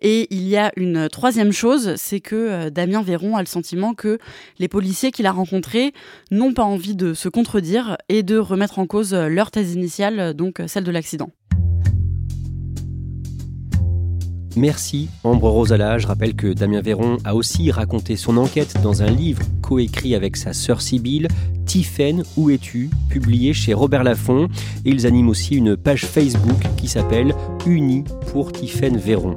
Et 0.00 0.28
il 0.30 0.46
y 0.46 0.56
a 0.56 0.70
une 0.76 1.08
troisième 1.08 1.50
chose, 1.50 1.94
c'est 1.96 2.20
que 2.20 2.36
euh, 2.36 2.70
Damien 2.70 3.02
Véron 3.02 3.36
a 3.36 3.40
le 3.40 3.46
sentiment 3.46 3.94
que 3.94 4.20
les 4.60 4.68
policiers 4.68 5.10
qu'il 5.10 5.26
a 5.26 5.32
rencontrés 5.32 5.55
n'ont 6.30 6.52
pas 6.52 6.64
envie 6.64 6.96
de 6.96 7.14
se 7.14 7.28
contredire 7.28 7.96
et 8.08 8.22
de 8.22 8.38
remettre 8.38 8.78
en 8.78 8.86
cause 8.86 9.14
leur 9.14 9.50
thèse 9.50 9.74
initiale, 9.74 10.34
donc 10.34 10.62
celle 10.66 10.84
de 10.84 10.90
l'accident. 10.90 11.30
Merci 14.56 15.10
Ambre 15.22 15.50
Rosala. 15.50 15.98
Je 15.98 16.06
rappelle 16.06 16.34
que 16.34 16.54
Damien 16.54 16.80
Véron 16.80 17.18
a 17.24 17.34
aussi 17.34 17.70
raconté 17.70 18.16
son 18.16 18.38
enquête 18.38 18.76
dans 18.82 19.02
un 19.02 19.10
livre 19.10 19.42
coécrit 19.60 20.14
avec 20.14 20.36
sa 20.36 20.54
sœur 20.54 20.80
Sibylle, 20.80 21.28
Tiffaine, 21.66 22.22
où 22.38 22.48
es-tu? 22.48 22.88
publié 23.10 23.52
chez 23.52 23.74
Robert 23.74 24.02
Laffont. 24.02 24.48
Et 24.86 24.90
ils 24.90 25.06
animent 25.06 25.28
aussi 25.28 25.56
une 25.56 25.76
page 25.76 26.06
Facebook 26.06 26.66
qui 26.78 26.88
s'appelle 26.88 27.34
Unis 27.66 28.04
pour 28.32 28.50
Tiffaine 28.50 28.96
Véron. 28.96 29.36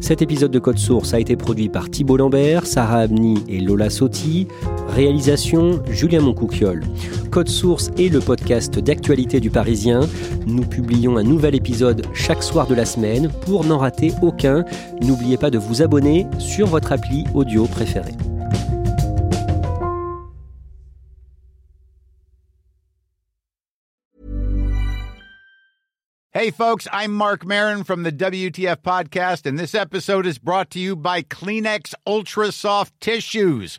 Cet 0.00 0.22
épisode 0.22 0.50
de 0.50 0.58
Code 0.58 0.78
Source 0.78 1.12
a 1.12 1.20
été 1.20 1.36
produit 1.36 1.68
par 1.68 1.90
Thibault 1.90 2.16
Lambert, 2.16 2.66
Sarah 2.66 3.00
Abni 3.00 3.44
et 3.48 3.60
Lola 3.60 3.90
Sotti. 3.90 4.48
Réalisation 4.88 5.82
Julien 5.90 6.20
Moncouquiole. 6.20 6.84
Code 7.34 7.48
Source 7.48 7.90
est 7.98 8.10
le 8.10 8.20
podcast 8.20 8.78
d'actualité 8.78 9.40
du 9.40 9.50
Parisien. 9.50 10.02
Nous 10.46 10.64
publions 10.64 11.16
un 11.16 11.24
nouvel 11.24 11.56
épisode 11.56 12.06
chaque 12.14 12.44
soir 12.44 12.68
de 12.68 12.76
la 12.76 12.84
semaine. 12.84 13.28
Pour 13.44 13.64
n'en 13.64 13.78
rater 13.78 14.12
aucun, 14.22 14.64
n'oubliez 15.02 15.36
pas 15.36 15.50
de 15.50 15.58
vous 15.58 15.82
abonner 15.82 16.28
sur 16.38 16.68
votre 16.68 16.92
appli 16.92 17.24
audio 17.34 17.66
préférée. 17.66 18.14
Hey, 26.36 26.52
folks, 26.52 26.86
I'm 26.92 27.12
Mark 27.12 27.44
Marin 27.44 27.82
from 27.82 28.04
the 28.04 28.12
WTF 28.12 28.82
Podcast, 28.82 29.44
and 29.44 29.58
this 29.58 29.74
episode 29.74 30.26
is 30.26 30.38
brought 30.38 30.70
to 30.70 30.78
you 30.78 30.94
by 30.94 31.22
Kleenex 31.22 31.94
Ultra 32.06 32.52
Soft 32.52 32.92
Tissues 33.00 33.78